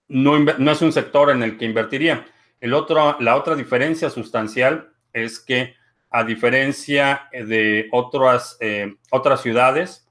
no, 0.06 0.70
es 0.70 0.82
un 0.82 0.92
sector 0.92 1.30
en 1.30 1.42
el 1.42 1.56
que 1.56 1.64
invertiría. 1.64 2.26
El 2.60 2.74
otro, 2.74 3.16
la 3.20 3.36
otra 3.36 3.54
diferencia 3.54 4.10
sustancial 4.10 4.92
es 5.14 5.40
que, 5.40 5.76
a 6.10 6.22
diferencia 6.24 7.30
de 7.32 7.88
otras, 7.90 8.58
eh, 8.60 8.96
otras 9.10 9.40
ciudades, 9.40 10.06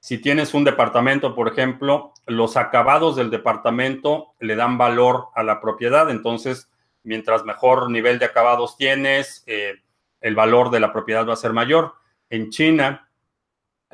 si 0.00 0.16
tienes 0.16 0.54
un 0.54 0.64
departamento, 0.64 1.34
por 1.34 1.48
ejemplo, 1.48 2.14
los 2.24 2.56
acabados 2.56 3.14
del 3.14 3.28
departamento 3.28 4.34
le 4.40 4.56
dan 4.56 4.78
valor 4.78 5.26
a 5.34 5.42
la 5.42 5.60
propiedad. 5.60 6.08
Entonces, 6.08 6.70
mientras 7.02 7.44
mejor 7.44 7.90
nivel 7.90 8.18
de 8.18 8.24
acabados 8.24 8.78
tienes, 8.78 9.44
eh, 9.46 9.74
el 10.22 10.34
valor 10.34 10.70
de 10.70 10.80
la 10.80 10.90
propiedad 10.90 11.28
va 11.28 11.34
a 11.34 11.36
ser 11.36 11.52
mayor. 11.52 11.92
En 12.30 12.48
China, 12.48 13.10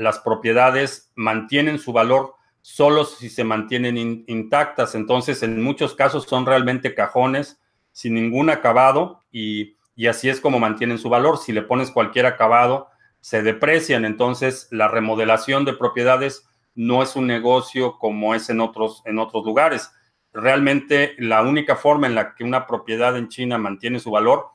las 0.01 0.19
propiedades 0.21 1.13
mantienen 1.15 1.79
su 1.79 1.93
valor 1.93 2.35
solo 2.63 3.05
si 3.05 3.29
se 3.29 3.45
mantienen 3.45 4.25
intactas. 4.27 4.95
Entonces, 4.95 5.43
en 5.43 5.63
muchos 5.63 5.95
casos 5.95 6.25
son 6.25 6.47
realmente 6.47 6.95
cajones 6.95 7.61
sin 7.93 8.15
ningún 8.15 8.51
acabado 8.51 9.25
y, 9.31 9.77
y 9.95 10.07
así 10.07 10.29
es 10.29 10.41
como 10.41 10.59
mantienen 10.59 10.99
su 10.99 11.09
valor. 11.09 11.39
Si 11.39 11.53
le 11.53 11.63
pones 11.63 11.91
cualquier 11.91 12.27
acabado, 12.27 12.89
se 13.21 13.43
deprecian. 13.43 14.05
Entonces, 14.05 14.69
la 14.71 14.89
remodelación 14.89 15.65
de 15.65 15.75
propiedades 15.75 16.49
no 16.75 17.03
es 17.03 17.15
un 17.15 17.27
negocio 17.27 17.99
como 17.99 18.35
es 18.35 18.49
en 18.49 18.61
otros, 18.61 19.03
en 19.05 19.19
otros 19.19 19.45
lugares. 19.45 19.91
Realmente 20.33 21.15
la 21.19 21.43
única 21.43 21.77
forma 21.77 22.07
en 22.07 22.15
la 22.15 22.35
que 22.35 22.45
una 22.45 22.67
propiedad 22.67 23.17
en 23.19 23.29
China 23.29 23.59
mantiene 23.59 24.01
su 24.01 24.11
valor 24.11 24.47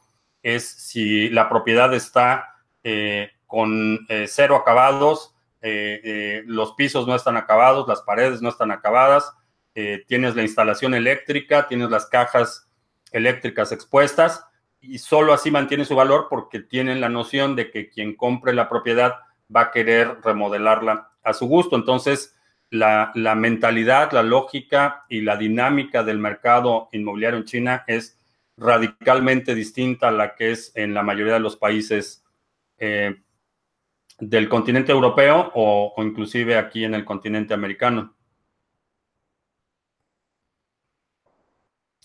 es 0.41 0.67
si 0.67 1.29
la 1.29 1.49
propiedad 1.49 1.93
está 1.93 2.55
eh, 2.83 3.29
con 3.45 4.05
eh, 4.09 4.25
cero 4.27 4.55
acabados, 4.55 5.34
eh, 5.67 6.43
los 6.45 6.73
pisos 6.73 7.07
no 7.07 7.15
están 7.15 7.37
acabados, 7.37 7.87
las 7.87 8.01
paredes 8.01 8.41
no 8.41 8.49
están 8.49 8.71
acabadas, 8.71 9.33
tienes 10.07 10.37
la 10.37 10.41
instalación 10.41 10.93
eléctrica, 10.93 11.67
tienes 11.67 11.89
las 11.89 12.05
cajas 12.05 12.69
eléctricas 13.11 13.73
expuestas 13.73 14.45
y 14.79 14.99
solo 14.99 15.33
así 15.33 15.51
mantiene 15.51 15.85
su 15.85 15.95
valor 15.95 16.27
porque 16.29 16.59
tienen 16.59 17.01
la 17.01 17.09
noción 17.09 17.55
de 17.55 17.71
que 17.71 17.89
quien 17.89 18.15
compre 18.15 18.53
la 18.53 18.69
propiedad 18.69 19.15
va 19.53 19.61
a 19.61 19.71
querer 19.71 20.19
remodelarla 20.23 21.11
a 21.23 21.33
su 21.33 21.47
gusto. 21.47 21.75
Entonces, 21.75 22.35
la, 22.69 23.11
mentalidad, 23.35 24.11
la 24.11 24.23
lógica 24.23 25.05
y 25.09 25.21
la 25.21 25.37
dinámica 25.37 26.03
del 26.03 26.19
mercado 26.19 26.89
inmobiliario 26.91 27.39
en 27.39 27.45
China 27.45 27.83
es 27.87 28.17
radicalmente 28.57 29.55
distinta 29.55 30.09
a 30.09 30.11
la 30.11 30.35
que 30.35 30.51
es 30.51 30.71
en 30.75 30.93
la 30.93 31.03
mayoría 31.03 31.33
de 31.33 31.39
los 31.39 31.57
países 31.57 32.23
eh, 32.77 33.15
del 34.19 34.49
continente 34.49 34.91
europeo 34.91 35.51
o, 35.55 35.93
inclusive 35.97 36.57
aquí 36.57 36.83
en 36.85 36.95
el 36.95 37.05
continente 37.05 37.53
americano. 37.53 38.15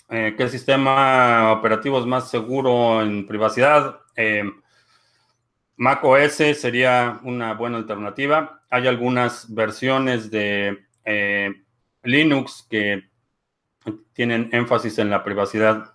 Eh, 0.08 0.34
¿Qué 0.36 0.48
sistema 0.48 1.52
operativo 1.52 2.00
es 2.00 2.06
más 2.06 2.28
seguro 2.28 3.00
en 3.00 3.26
privacidad? 3.26 4.00
Eh, 4.16 4.42
Mac 5.76 6.04
OS 6.04 6.34
sería 6.58 7.20
una 7.22 7.54
buena 7.54 7.78
alternativa. 7.78 8.62
Hay 8.68 8.86
algunas 8.86 9.52
versiones 9.54 10.30
de 10.30 10.84
eh, 11.04 11.54
Linux 12.02 12.66
que 12.68 13.08
tienen 14.12 14.50
énfasis 14.52 14.98
en 14.98 15.10
la 15.10 15.24
privacidad. 15.24 15.94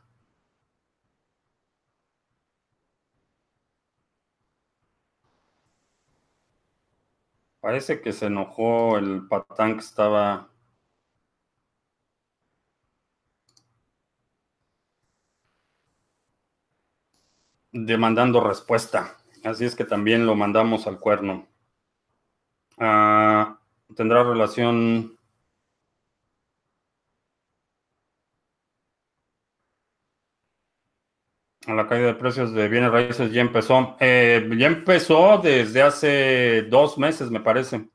Parece 7.66 8.00
que 8.00 8.14
se 8.14 8.28
enojó 8.28 9.00
el 9.00 9.28
patán 9.28 9.74
que 9.74 9.80
estaba... 9.80 10.52
demandando 17.72 18.40
respuesta. 18.40 19.18
Así 19.44 19.66
es 19.66 19.76
que 19.76 19.84
también 19.84 20.28
lo 20.28 20.36
mandamos 20.36 20.86
al 20.86 21.00
cuerno. 21.00 21.48
Ah, 22.78 23.60
tendrá 23.96 24.24
relación. 24.24 25.15
A 31.68 31.74
la 31.74 31.88
caída 31.88 32.08
de 32.08 32.14
precios 32.14 32.54
de 32.54 32.68
bienes 32.68 32.92
raíces 32.92 33.32
ya 33.32 33.42
empezó. 33.42 33.98
Eh, 34.00 34.48
ya 34.58 34.68
empezó 34.68 35.40
desde 35.40 35.82
hace 35.82 36.62
dos 36.64 36.98
meses, 36.98 37.32
me 37.32 37.40
parece. 37.40 37.90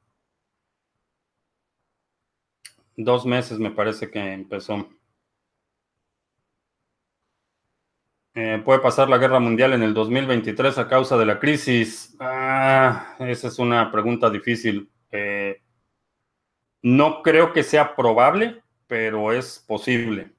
Dos 2.97 3.25
meses 3.27 3.59
me 3.59 3.71
parece 3.71 4.11
que 4.11 4.19
empezó. 4.33 4.89
Eh, 8.35 8.61
¿Puede 8.65 8.81
pasar 8.81 9.09
la 9.09 9.19
guerra 9.19 9.41
mundial 9.41 9.73
en 9.73 9.83
el 9.83 9.95
2023 9.95 10.79
a 10.79 10.89
causa 10.89 11.17
de 11.17 11.27
la 11.27 11.39
crisis? 11.39 12.17
Ah, 12.21 13.17
esa 13.21 13.49
es 13.49 13.59
una 13.59 13.91
pregunta 13.93 14.31
difícil. 14.31 14.91
Eh, 15.11 15.63
no 16.83 17.23
creo 17.23 17.53
que 17.53 17.63
sea 17.63 17.95
probable, 17.95 18.63
pero 18.87 19.33
es 19.33 19.65
posible. 19.67 20.33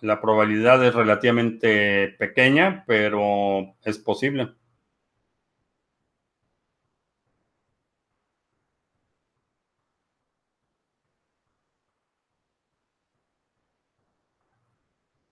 La 0.00 0.20
probabilidad 0.20 0.84
es 0.84 0.94
relativamente 0.94 2.08
pequeña, 2.18 2.84
pero 2.86 3.74
es 3.84 3.98
posible. 3.98 4.54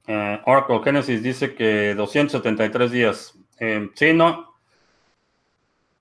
Eh, 0.06 0.40
Oracle 0.46 0.80
Genesis 0.84 1.22
dice 1.22 1.54
que 1.54 1.94
273 1.94 2.90
días. 2.90 3.38
Eh, 3.58 3.90
sí, 3.94 4.12
no. 4.12 4.54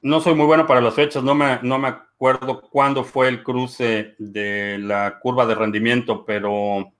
No 0.01 0.19
soy 0.19 0.35
muy 0.35 0.45
bueno 0.45 0.67
para 0.67 0.81
las 0.81 0.95
fechas, 0.95 1.23
no 1.23 1.33
me, 1.33 1.59
no 1.63 1.79
me 1.79 1.87
acuerdo 1.87 2.61
cuándo 2.69 3.03
fue 3.05 3.29
el 3.29 3.41
cruce 3.41 4.15
de 4.19 4.77
la 4.77 5.17
curva 5.19 5.45
de 5.45 5.55
rendimiento, 5.55 6.25
pero 6.25 6.91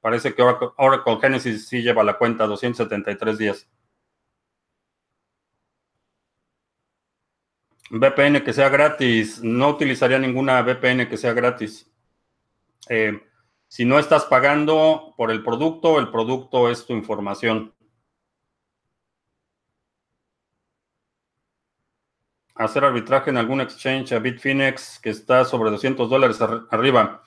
parece 0.00 0.34
que 0.34 0.42
Oracle, 0.42 0.68
Oracle 0.76 1.18
Genesis 1.20 1.68
sí 1.68 1.82
lleva 1.82 2.04
la 2.04 2.18
cuenta 2.18 2.46
273 2.46 3.38
días. 3.38 3.68
VPN 7.90 8.42
que 8.44 8.52
sea 8.52 8.68
gratis. 8.68 9.42
No 9.42 9.68
utilizaría 9.68 10.18
ninguna 10.18 10.62
VPN 10.62 11.08
que 11.08 11.16
sea 11.16 11.32
gratis. 11.32 11.90
Eh, 12.88 13.20
si 13.68 13.84
no 13.84 13.98
estás 13.98 14.24
pagando 14.24 15.14
por 15.16 15.30
el 15.30 15.42
producto, 15.42 15.98
el 15.98 16.10
producto 16.10 16.70
es 16.70 16.86
tu 16.86 16.94
información. 16.94 17.74
Hacer 22.54 22.84
arbitraje 22.84 23.30
en 23.30 23.36
algún 23.36 23.60
exchange 23.60 24.12
a 24.12 24.18
Bitfinex 24.18 24.98
que 24.98 25.10
está 25.10 25.44
sobre 25.44 25.70
200 25.70 26.10
dólares 26.10 26.40
arriba. 26.70 27.22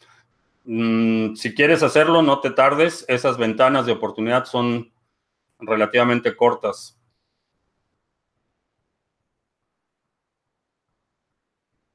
Mm, 0.64 1.36
si 1.36 1.54
quieres 1.56 1.84
hacerlo, 1.84 2.22
no 2.22 2.40
te 2.40 2.52
tardes. 2.52 3.06
Esas 3.08 3.38
ventanas 3.38 3.86
de 3.86 3.94
oportunidad 3.94 4.46
son 4.46 4.92
relativamente 5.60 6.36
cortas. 6.36 6.98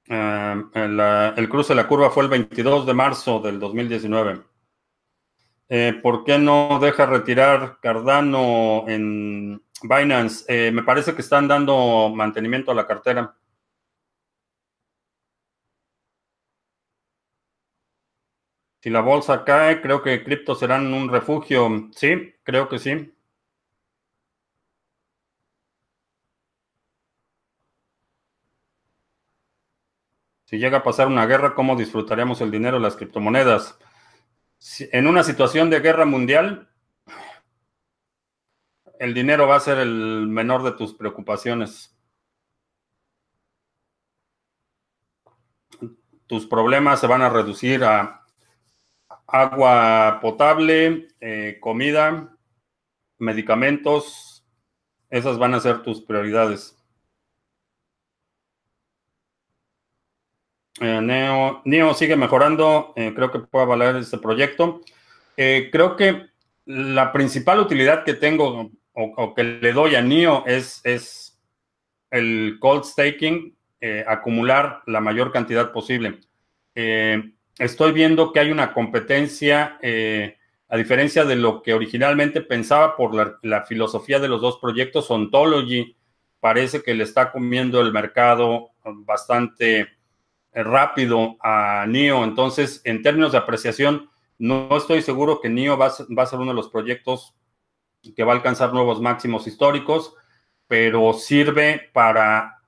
Eh, 0.08 0.64
el 1.36 1.48
cruce 1.48 1.72
de 1.72 1.76
la 1.76 1.88
curva 1.88 2.10
fue 2.10 2.24
el 2.24 2.30
22 2.30 2.86
de 2.86 2.94
marzo 2.94 3.40
del 3.40 3.58
2019. 3.58 4.42
Eh, 5.68 5.98
¿Por 6.00 6.24
qué 6.24 6.38
no 6.38 6.78
deja 6.80 7.06
retirar 7.06 7.78
Cardano 7.80 8.84
en 8.86 9.60
Binance? 9.82 10.44
Eh, 10.48 10.70
me 10.70 10.84
parece 10.84 11.14
que 11.14 11.22
están 11.22 11.48
dando 11.48 12.12
mantenimiento 12.14 12.70
a 12.70 12.74
la 12.74 12.86
cartera. 12.86 13.34
Si 18.86 18.90
la 18.90 19.00
bolsa 19.00 19.44
cae, 19.44 19.80
creo 19.82 20.00
que 20.00 20.22
cripto 20.22 20.54
serán 20.54 20.94
un 20.94 21.08
refugio. 21.08 21.88
Sí, 21.90 22.34
creo 22.44 22.68
que 22.68 22.78
sí. 22.78 23.12
Si 30.44 30.58
llega 30.58 30.78
a 30.78 30.82
pasar 30.84 31.08
una 31.08 31.26
guerra, 31.26 31.56
¿cómo 31.56 31.74
disfrutaríamos 31.74 32.40
el 32.40 32.52
dinero 32.52 32.76
de 32.76 32.82
las 32.84 32.94
criptomonedas? 32.94 33.76
en 34.92 35.08
una 35.08 35.24
situación 35.24 35.68
de 35.68 35.80
guerra 35.80 36.04
mundial, 36.04 36.70
el 39.00 39.14
dinero 39.14 39.48
va 39.48 39.56
a 39.56 39.60
ser 39.60 39.78
el 39.78 40.28
menor 40.28 40.62
de 40.62 40.70
tus 40.70 40.94
preocupaciones. 40.94 41.92
Tus 46.28 46.46
problemas 46.46 47.00
se 47.00 47.08
van 47.08 47.22
a 47.22 47.28
reducir 47.28 47.82
a, 47.82 48.25
agua 49.26 50.18
potable, 50.20 51.08
eh, 51.20 51.58
comida, 51.60 52.36
medicamentos, 53.18 54.44
esas 55.10 55.38
van 55.38 55.54
a 55.54 55.60
ser 55.60 55.82
tus 55.82 56.00
prioridades. 56.02 56.76
Eh, 60.80 61.00
Neo, 61.64 61.94
sigue 61.94 62.16
mejorando, 62.16 62.92
eh, 62.96 63.12
creo 63.14 63.30
que 63.30 63.38
puede 63.38 63.66
valer 63.66 63.96
este 63.96 64.18
proyecto. 64.18 64.82
creo 65.36 65.96
que 65.96 66.28
la 66.64 67.12
principal 67.12 67.60
utilidad 67.60 68.04
que 68.04 68.14
tengo 68.14 68.70
o, 68.94 69.34
que 69.34 69.44
le 69.44 69.72
doy 69.72 69.94
a 69.94 70.00
NEO 70.00 70.44
es 70.46 70.80
el 72.10 72.56
cold 72.58 72.84
staking, 72.84 73.54
acumular 74.06 74.82
la 74.86 75.00
mayor 75.00 75.30
cantidad 75.32 75.72
posible 75.72 76.20
estoy 77.58 77.92
viendo 77.92 78.32
que 78.32 78.40
hay 78.40 78.50
una 78.50 78.72
competencia, 78.72 79.78
eh, 79.82 80.38
a 80.68 80.76
diferencia 80.76 81.24
de 81.24 81.36
lo 81.36 81.62
que 81.62 81.74
originalmente 81.74 82.40
pensaba 82.40 82.96
por 82.96 83.38
la, 83.42 83.64
filosofía 83.64 84.18
de 84.18 84.28
los 84.28 84.40
dos 84.40 84.58
proyectos, 84.58 85.10
Ontology 85.10 85.96
parece 86.40 86.82
que 86.82 86.94
le 86.94 87.04
está 87.04 87.32
comiendo 87.32 87.80
el 87.80 87.92
mercado 87.92 88.70
bastante 88.84 89.80
eh, 89.80 89.88
rápido 90.62 91.36
a 91.40 91.86
NIO. 91.88 92.24
Entonces, 92.24 92.80
en 92.84 93.02
términos 93.02 93.32
de 93.32 93.38
apreciación, 93.38 94.10
no 94.38 94.76
estoy 94.76 95.02
seguro 95.02 95.40
que 95.40 95.48
NIO 95.48 95.78
va, 95.78 95.92
va 96.16 96.22
a 96.24 96.26
ser 96.26 96.38
uno 96.38 96.50
de 96.50 96.56
los 96.56 96.68
proyectos 96.68 97.34
que 98.14 98.24
va 98.24 98.32
a 98.32 98.36
alcanzar 98.36 98.72
nuevos 98.72 99.00
máximos 99.00 99.46
históricos, 99.46 100.14
pero 100.68 101.12
sirve 101.14 101.90
para 101.92 102.62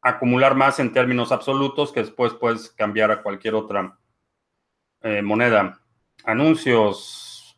acumular 0.00 0.54
más 0.54 0.80
en 0.80 0.92
términos 0.92 1.32
absolutos 1.32 1.92
que 1.92 2.00
después 2.00 2.34
puedes 2.34 2.70
cambiar 2.70 3.10
a 3.10 3.22
cualquier 3.22 3.54
otra 3.54 3.98
eh, 5.02 5.22
moneda. 5.22 5.80
Anuncios. 6.24 7.56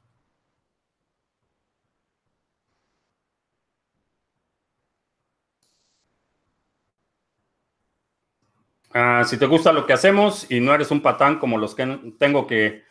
Ah, 8.92 9.24
si 9.26 9.36
te 9.36 9.46
gusta 9.46 9.72
lo 9.72 9.86
que 9.86 9.92
hacemos 9.92 10.48
y 10.50 10.60
no 10.60 10.72
eres 10.72 10.90
un 10.92 11.02
patán 11.02 11.38
como 11.40 11.58
los 11.58 11.74
que 11.74 12.14
tengo 12.18 12.46
que 12.46 12.84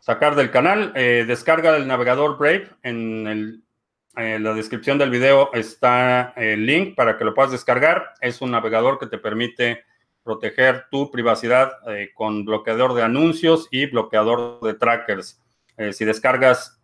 sacar 0.00 0.34
del 0.34 0.50
canal, 0.50 0.92
eh, 0.96 1.24
descarga 1.26 1.76
el 1.76 1.86
navegador 1.86 2.38
Brave. 2.38 2.70
En, 2.82 3.62
en, 4.16 4.42
la 4.42 4.54
descripción 4.54 4.98
del 4.98 5.10
video 5.10 5.50
está 5.52 6.32
el 6.36 6.66
link 6.66 6.94
para 6.94 7.16
que 7.18 7.24
lo 7.24 7.34
puedas 7.34 7.52
descargar. 7.52 8.14
Es 8.20 8.40
un 8.40 8.50
navegador 8.50 8.98
que 8.98 9.06
te 9.06 9.18
permite 9.18 9.84
proteger 10.22 10.86
tu 10.90 11.10
privacidad 11.10 11.72
eh, 11.88 12.10
con 12.14 12.44
bloqueador 12.44 12.94
de 12.94 13.02
anuncios 13.02 13.68
y 13.70 13.86
bloqueador 13.86 14.60
de 14.60 14.74
trackers. 14.74 15.40
Eh, 15.76 15.92
si 15.92 16.04
descargas 16.04 16.80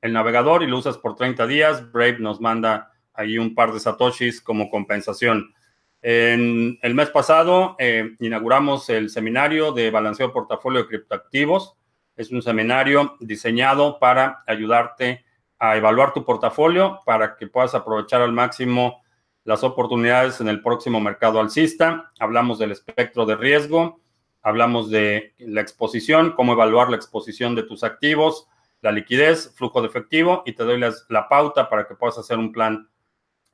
el 0.00 0.12
navegador 0.12 0.62
y 0.62 0.66
lo 0.66 0.78
usas 0.78 0.98
por 0.98 1.14
30 1.14 1.46
días, 1.46 1.92
Brave 1.92 2.18
nos 2.18 2.40
manda 2.40 2.92
ahí 3.14 3.38
un 3.38 3.54
par 3.54 3.72
de 3.72 3.80
satoshis 3.80 4.40
como 4.40 4.68
compensación. 4.68 5.54
En 6.02 6.78
el 6.82 6.94
mes 6.94 7.10
pasado 7.10 7.76
eh, 7.78 8.16
inauguramos 8.18 8.88
el 8.88 9.08
seminario 9.08 9.70
de 9.72 9.90
balanceo 9.90 10.28
de 10.28 10.32
portafolio 10.32 10.82
de 10.82 10.88
criptoactivos. 10.88 11.76
Es 12.16 12.32
un 12.32 12.42
seminario 12.42 13.16
diseñado 13.20 13.98
para 14.00 14.42
ayudarte 14.46 15.24
a 15.58 15.76
evaluar 15.76 16.12
tu 16.12 16.24
portafolio 16.24 17.00
para 17.06 17.36
que 17.36 17.46
puedas 17.46 17.74
aprovechar 17.76 18.20
al 18.20 18.32
máximo 18.32 19.01
las 19.44 19.64
oportunidades 19.64 20.40
en 20.40 20.48
el 20.48 20.62
próximo 20.62 21.00
mercado 21.00 21.40
alcista, 21.40 22.12
hablamos 22.18 22.58
del 22.58 22.72
espectro 22.72 23.26
de 23.26 23.36
riesgo, 23.36 24.00
hablamos 24.42 24.90
de 24.90 25.34
la 25.38 25.60
exposición, 25.60 26.32
cómo 26.32 26.52
evaluar 26.52 26.90
la 26.90 26.96
exposición 26.96 27.54
de 27.54 27.62
tus 27.62 27.84
activos, 27.84 28.48
la 28.82 28.92
liquidez, 28.92 29.52
flujo 29.54 29.80
de 29.80 29.88
efectivo 29.88 30.42
y 30.44 30.52
te 30.52 30.64
doy 30.64 30.78
la 30.80 31.28
pauta 31.28 31.68
para 31.68 31.86
que 31.86 31.94
puedas 31.94 32.18
hacer 32.18 32.38
un 32.38 32.52
plan 32.52 32.88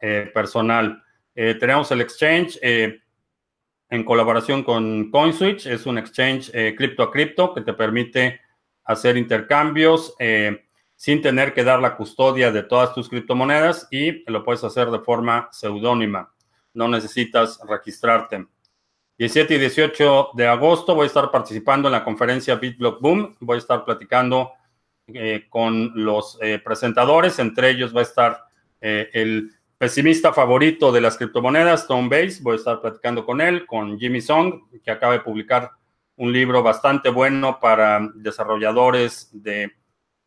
eh, 0.01 0.31
personal. 0.33 1.03
Eh, 1.35 1.55
tenemos 1.55 1.91
el 1.91 2.01
exchange 2.01 2.59
eh, 2.63 3.01
en 3.91 4.05
colaboración 4.05 4.63
con 4.63 5.11
CoinSwitch, 5.11 5.67
es 5.67 5.87
un 5.87 5.99
exchange 5.99 6.51
cripto 6.77 7.03
a 7.03 7.11
cripto 7.11 7.55
que 7.55 7.63
te 7.63 7.73
permite 7.73 8.41
hacer 8.85 9.17
intercambios 9.17 10.15
sin 10.99 11.23
tener 11.23 11.55
que 11.55 11.63
dar 11.63 11.79
la 11.79 11.97
custodia 11.97 12.51
de 12.51 12.65
todas 12.65 12.93
tus 12.93 13.09
criptomonedas 13.09 13.87
y 13.93 14.29
lo 14.31 14.43
puedes 14.43 14.65
hacer 14.65 14.91
de 14.91 14.99
forma 14.99 15.49
seudónima. 15.53 16.35
No 16.75 16.89
necesitas 16.89 17.61
registrarte. 17.69 18.49
17 19.17 19.55
y 19.55 19.59
18 19.59 20.31
de 20.35 20.49
agosto 20.49 20.97
voy 20.97 21.05
a 21.05 21.07
estar 21.07 21.31
participando 21.31 21.87
en 21.87 21.93
la 21.93 22.03
conferencia 22.03 22.57
BitBlock 22.57 23.01
Boom. 23.01 23.37
Voy 23.39 23.55
a 23.55 23.59
estar 23.59 23.85
platicando 23.85 24.51
eh, 25.07 25.47
con 25.49 25.93
los 25.95 26.37
eh, 26.43 26.59
presentadores. 26.59 27.39
Entre 27.39 27.71
ellos 27.71 27.95
va 27.95 28.01
a 28.01 28.03
estar 28.03 28.45
eh, 28.81 29.09
el 29.13 29.53
pesimista 29.79 30.33
favorito 30.33 30.91
de 30.91 31.01
las 31.01 31.17
criptomonedas, 31.17 31.87
Tom 31.87 32.09
Base. 32.09 32.41
Voy 32.43 32.55
a 32.55 32.57
estar 32.57 32.81
platicando 32.81 33.25
con 33.25 33.41
él, 33.41 33.67
con 33.67 34.01
Jimmy 34.01 34.21
Song, 34.21 34.63
que 34.83 34.91
acaba 34.91 35.13
de 35.13 35.21
publicar 35.21 35.71
un 36.17 36.33
libro 36.33 36.61
bastante 36.61 37.09
bueno 37.09 37.61
para 37.61 38.01
desarrolladores 38.17 39.31
de 39.33 39.78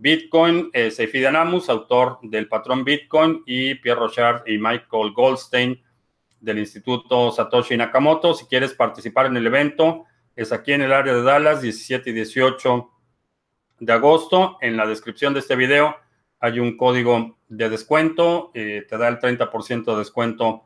Bitcoin, 0.02 0.72
eh, 0.74 0.90
Seifi 0.90 1.22
Danamus, 1.22 1.70
autor 1.70 2.18
del 2.24 2.48
patrón 2.48 2.84
Bitcoin, 2.84 3.44
y 3.46 3.76
Pierre 3.76 4.00
Rochard 4.00 4.48
y 4.48 4.58
Michael 4.58 5.14
Goldstein 5.14 5.80
del 6.40 6.58
Instituto 6.58 7.32
Satoshi 7.32 7.78
Nakamoto. 7.78 8.34
Si 8.34 8.46
quieres 8.46 8.74
participar 8.74 9.28
en 9.28 9.38
el 9.38 9.46
evento, 9.46 10.06
es 10.36 10.52
aquí 10.52 10.74
en 10.74 10.82
el 10.82 10.92
área 10.92 11.14
de 11.14 11.22
Dallas, 11.22 11.62
17 11.62 12.10
y 12.10 12.14
18 12.14 12.90
de 13.80 13.94
agosto. 13.94 14.58
En 14.60 14.76
la 14.76 14.88
descripción 14.88 15.36
de 15.36 15.40
este 15.42 15.56
video 15.56 15.96
hay 16.40 16.60
un 16.60 16.78
código 16.78 17.38
de 17.48 17.70
descuento, 17.70 18.50
eh, 18.56 18.84
te 18.90 18.98
da 18.98 19.08
el 19.08 19.20
30% 19.20 19.92
de 19.92 19.98
descuento 20.00 20.64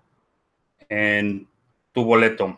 en 0.88 1.50
tu 1.92 2.06
boleto. 2.06 2.58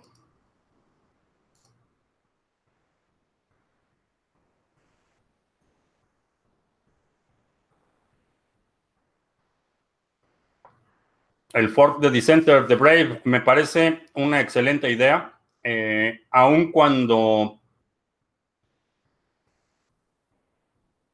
El 11.53 11.69
fork 11.69 11.99
de 11.99 12.11
Dissenter 12.11 12.67
de 12.67 12.75
Brave 12.75 13.21
me 13.23 13.41
parece 13.41 14.01
una 14.13 14.41
excelente 14.41 14.91
idea, 14.91 15.39
eh, 15.63 16.21
aun 16.31 16.71
cuando 16.71 17.61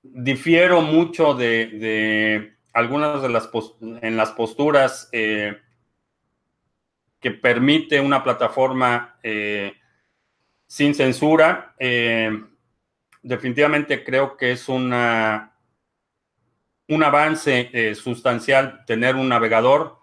difiero 0.01 0.81
mucho 0.81 1.34
de, 1.34 2.55
algunas 2.73 3.21
de 3.21 3.29
las 3.29 3.49
en 4.01 4.17
las 4.17 4.31
posturas 4.31 5.09
eh, 5.11 5.57
que 7.19 7.31
permite 7.31 8.01
una 8.01 8.23
plataforma 8.23 9.17
eh, 9.23 9.73
sin 10.67 10.95
censura. 10.95 11.75
definitivamente 13.21 14.03
creo 14.03 14.36
que 14.36 14.51
es 14.51 14.67
una, 14.67 15.55
un 16.89 17.03
avance 17.03 17.95
sustancial 17.95 18.84
tener 18.86 19.15
un 19.15 19.29
navegador 19.29 20.02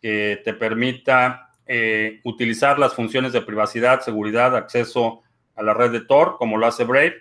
que 0.00 0.40
te 0.44 0.54
permita 0.54 1.48
eh, 1.70 2.20
utilizar 2.24 2.78
las 2.78 2.94
funciones 2.94 3.34
de 3.34 3.42
privacidad, 3.42 4.00
seguridad, 4.00 4.56
acceso 4.56 5.22
a 5.54 5.62
la 5.62 5.74
red 5.74 5.92
de 5.92 6.00
Tor, 6.00 6.36
como 6.38 6.56
lo 6.56 6.66
hace 6.66 6.84
Brave. 6.84 7.16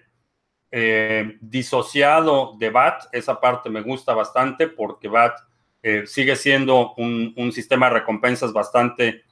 Eh, 0.71 1.37
disociado 1.41 2.55
de 2.57 2.69
BAT, 2.69 3.03
esa 3.11 3.39
parte 3.39 3.69
me 3.69 3.81
gusta 3.81 4.13
bastante 4.13 4.67
porque 4.67 5.09
BAT 5.09 5.37
eh, 5.83 6.03
sigue 6.05 6.35
siendo 6.35 6.93
un, 6.95 7.33
un, 7.37 7.51
sistema 7.51 7.87
de 7.87 7.95
recompensas 7.95 8.53
bastante 8.53 9.23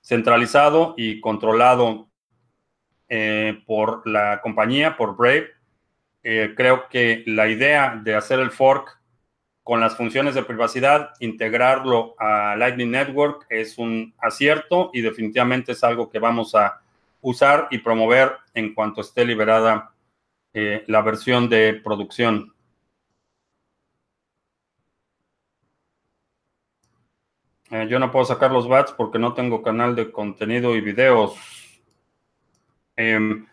centralizado 0.00 0.94
y 0.96 1.20
controlado 1.20 2.08
por 3.66 4.06
la 4.08 4.40
compañía, 4.40 4.96
por 4.96 5.18
Brave. 5.18 5.50
creo 6.22 6.88
que 6.88 7.22
la 7.26 7.46
idea 7.46 8.00
de 8.02 8.14
hacer 8.14 8.40
el 8.40 8.50
fork 8.50 9.01
con 9.62 9.80
las 9.80 9.96
funciones 9.96 10.34
de 10.34 10.42
privacidad, 10.42 11.10
integrarlo 11.20 12.14
a 12.18 12.56
Lightning 12.56 12.90
Network 12.90 13.46
es 13.48 13.78
un 13.78 14.12
acierto 14.18 14.90
y 14.92 15.00
definitivamente 15.00 15.72
es 15.72 15.84
algo 15.84 16.10
que 16.10 16.18
vamos 16.18 16.54
a 16.54 16.80
usar 17.20 17.68
y 17.70 17.78
promover 17.78 18.32
en 18.54 18.74
cuanto 18.74 19.00
esté 19.00 19.24
liberada 19.24 19.94
eh, 20.52 20.84
la 20.88 21.02
versión 21.02 21.48
de 21.48 21.80
producción. 21.82 22.52
Eh, 27.70 27.86
yo 27.88 27.98
no 27.98 28.10
puedo 28.10 28.24
sacar 28.26 28.50
los 28.50 28.68
bats 28.68 28.92
porque 28.92 29.18
no 29.18 29.32
tengo 29.32 29.62
canal 29.62 29.94
de 29.94 30.10
contenido 30.10 30.74
y 30.76 30.80
videos. 30.80 31.34
Em, 32.96 33.46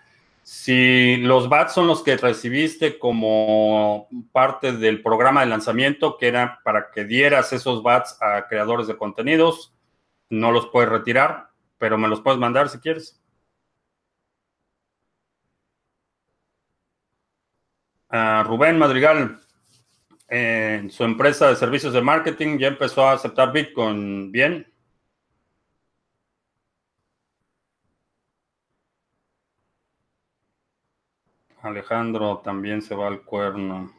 si 0.51 1.17
los 1.17 1.47
BATs 1.47 1.75
son 1.75 1.85
los 1.85 2.01
que 2.01 2.17
recibiste 2.17 2.97
como 2.97 4.07
parte 4.31 4.71
del 4.73 5.03
programa 5.03 5.41
de 5.41 5.45
lanzamiento, 5.45 6.17
que 6.17 6.27
era 6.27 6.59
para 6.63 6.89
que 6.89 7.05
dieras 7.05 7.53
esos 7.53 7.83
BATs 7.83 8.17
a 8.19 8.47
creadores 8.47 8.87
de 8.87 8.97
contenidos, 8.97 9.75
no 10.27 10.51
los 10.51 10.65
puedes 10.69 10.89
retirar, 10.89 11.51
pero 11.77 11.99
me 11.99 12.07
los 12.07 12.21
puedes 12.21 12.39
mandar 12.39 12.67
si 12.67 12.79
quieres. 12.79 13.21
Rubén 18.09 18.79
Madrigal, 18.79 19.39
en 20.29 20.89
su 20.89 21.03
empresa 21.03 21.47
de 21.49 21.57
servicios 21.57 21.93
de 21.93 22.01
marketing 22.01 22.57
ya 22.57 22.69
empezó 22.69 23.07
a 23.07 23.13
aceptar 23.13 23.53
Bitcoin. 23.53 24.31
Bien. 24.31 24.68
Alejandro 31.70 32.39
también 32.43 32.82
se 32.82 32.95
va 32.95 33.07
al 33.07 33.22
cuerno. 33.24 33.91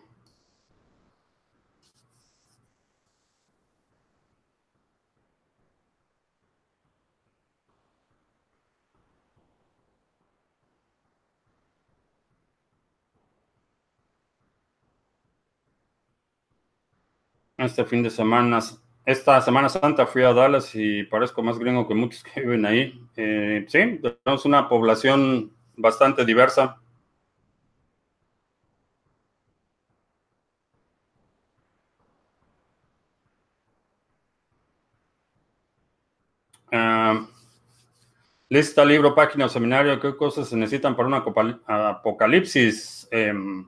Este 17.57 17.85
fin 17.85 18.03
de 18.03 18.11
semana, 18.11 18.59
esta 19.05 19.41
Semana 19.41 19.69
Santa 19.69 20.05
fui 20.07 20.23
a 20.25 20.33
Dallas 20.33 20.75
y 20.75 21.05
parezco 21.05 21.43
más 21.45 21.59
gringo 21.61 21.87
que 21.87 21.95
muchos 21.95 22.25
que 22.25 22.41
viven 22.41 22.67
ahí. 22.67 23.01
Eh, 23.17 23.65
sí, 23.69 24.01
tenemos 24.03 24.45
una 24.47 24.69
población 24.69 25.53
bastante 25.77 26.25
diversa. 26.25 26.80
Ah, 36.73 37.27
lista, 38.49 38.85
libro, 38.85 39.15
página 39.15 39.47
o 39.47 39.49
seminario, 39.49 40.01
¿qué 40.01 40.17
cosas 40.17 40.49
se 40.49 40.57
necesitan 40.57 40.97
para 40.97 41.09
un 41.09 41.15
apocalipsis? 41.67 43.09
Em, 43.11 43.67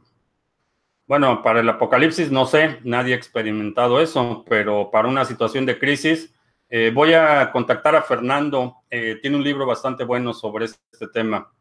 bueno, 1.07 1.43
para 1.43 1.61
el 1.61 1.69
apocalipsis 1.69 2.31
no 2.31 2.47
sé, 2.47 2.81
nadie 2.85 3.15
ha 3.15 3.17
experimentado 3.17 4.01
eso, 4.01 4.45
pero 4.49 4.91
para 4.91 5.09
una 5.09 5.25
situación 5.25 5.67
de 5.67 5.79
crisis, 5.79 6.35
eh, 6.69 6.91
voy 6.95 7.13
a 7.13 7.51
contactar 7.53 7.95
a 7.95 8.03
Fernando. 8.03 8.77
Eh, 8.89 9.19
tiene 9.21 9.37
un 9.37 9.45
libro 9.45 9.67
bastante 9.67 10.05
bueno 10.05 10.33
sobre 10.33 10.65
este 10.67 11.09
tema. 11.13 11.53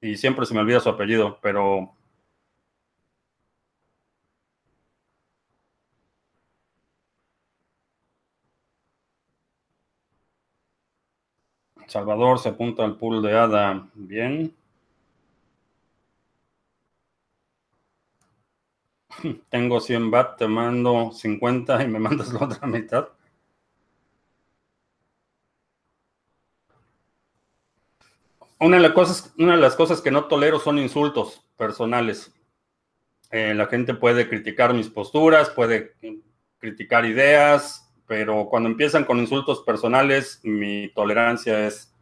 Y 0.00 0.16
siempre 0.16 0.44
se 0.44 0.54
me 0.54 0.60
olvida 0.60 0.80
su 0.80 0.88
apellido, 0.90 1.38
pero... 1.40 1.97
Salvador 11.88 12.38
se 12.38 12.50
apunta 12.50 12.84
al 12.84 12.96
pool 12.96 13.22
de 13.22 13.36
Ada. 13.36 13.88
Bien. 13.94 14.54
Tengo 19.50 19.80
100 19.80 20.10
bat, 20.10 20.36
te 20.38 20.46
mando 20.46 21.10
50 21.12 21.82
y 21.82 21.88
me 21.88 21.98
mandas 21.98 22.32
la 22.32 22.44
otra 22.44 22.66
mitad. 22.66 23.08
Una 28.60 28.76
de, 28.76 28.82
las 28.82 28.92
cosas, 28.92 29.32
una 29.38 29.54
de 29.54 29.62
las 29.62 29.76
cosas 29.76 30.00
que 30.00 30.10
no 30.10 30.24
tolero 30.24 30.58
son 30.58 30.78
insultos 30.78 31.44
personales. 31.56 32.34
Eh, 33.30 33.54
la 33.54 33.66
gente 33.66 33.94
puede 33.94 34.28
criticar 34.28 34.74
mis 34.74 34.88
posturas, 34.88 35.50
puede 35.50 35.94
criticar 36.58 37.04
ideas, 37.04 37.87
pero 38.08 38.46
cuando 38.48 38.70
empiezan 38.70 39.04
con 39.04 39.18
insultos 39.18 39.62
personales, 39.62 40.40
mi 40.42 40.88
tolerancia 40.94 41.66
es 41.66 41.94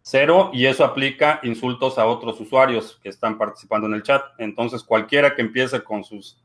cero 0.00 0.50
y 0.52 0.64
eso 0.66 0.82
aplica 0.82 1.40
insultos 1.42 1.98
a 1.98 2.06
otros 2.06 2.40
usuarios 2.40 2.98
que 3.02 3.10
están 3.10 3.36
participando 3.36 3.86
en 3.86 3.94
el 3.94 4.02
chat. 4.02 4.24
Entonces, 4.38 4.82
cualquiera 4.82 5.36
que 5.36 5.42
empiece 5.42 5.84
con 5.84 6.04
sus 6.04 6.42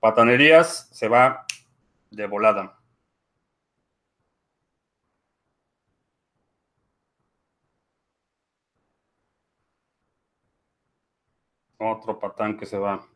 patanerías 0.00 0.88
se 0.92 1.08
va 1.08 1.46
de 2.10 2.26
volada. 2.26 2.76
Otro 11.78 12.18
patán 12.18 12.58
que 12.58 12.66
se 12.66 12.78
va. 12.78 13.06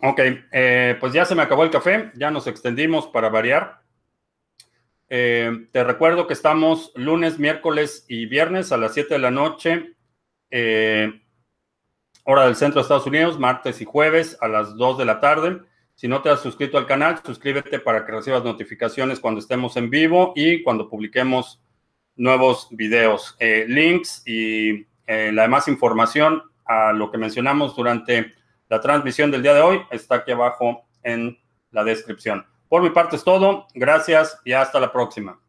Ok, 0.00 0.20
eh, 0.52 0.96
pues 1.00 1.12
ya 1.12 1.24
se 1.24 1.34
me 1.34 1.42
acabó 1.42 1.64
el 1.64 1.70
café, 1.70 2.12
ya 2.14 2.30
nos 2.30 2.46
extendimos 2.46 3.08
para 3.08 3.30
variar. 3.30 3.82
Eh, 5.08 5.66
te 5.72 5.82
recuerdo 5.82 6.28
que 6.28 6.34
estamos 6.34 6.92
lunes, 6.94 7.40
miércoles 7.40 8.04
y 8.08 8.26
viernes 8.26 8.70
a 8.70 8.76
las 8.76 8.94
7 8.94 9.14
de 9.14 9.18
la 9.18 9.32
noche, 9.32 9.94
eh, 10.50 11.20
hora 12.22 12.44
del 12.44 12.54
centro 12.54 12.80
de 12.80 12.82
Estados 12.82 13.06
Unidos, 13.06 13.40
martes 13.40 13.80
y 13.80 13.86
jueves 13.86 14.38
a 14.40 14.46
las 14.46 14.76
2 14.76 14.98
de 14.98 15.04
la 15.04 15.18
tarde. 15.18 15.62
Si 15.96 16.06
no 16.06 16.22
te 16.22 16.30
has 16.30 16.42
suscrito 16.42 16.78
al 16.78 16.86
canal, 16.86 17.20
suscríbete 17.24 17.80
para 17.80 18.06
que 18.06 18.12
recibas 18.12 18.44
notificaciones 18.44 19.18
cuando 19.18 19.40
estemos 19.40 19.76
en 19.76 19.90
vivo 19.90 20.32
y 20.36 20.62
cuando 20.62 20.88
publiquemos 20.88 21.60
nuevos 22.14 22.68
videos, 22.70 23.36
links 23.40 24.22
y 24.26 24.86
la 25.06 25.42
demás 25.42 25.66
información 25.66 26.42
a 26.64 26.92
lo 26.92 27.10
que 27.10 27.18
mencionamos 27.18 27.74
durante 27.74 28.37
la 28.68 28.80
transmisión 28.80 29.30
del 29.30 29.42
día 29.42 29.54
de 29.54 29.62
hoy 29.62 29.80
está 29.90 30.16
aquí 30.16 30.32
abajo 30.32 30.86
en 31.02 31.38
la 31.70 31.84
descripción. 31.84 32.46
Por 32.68 32.82
mi 32.82 32.90
parte 32.90 33.16
es 33.16 33.24
todo. 33.24 33.66
Gracias 33.74 34.38
y 34.44 34.52
hasta 34.52 34.78
la 34.78 34.92
próxima. 34.92 35.40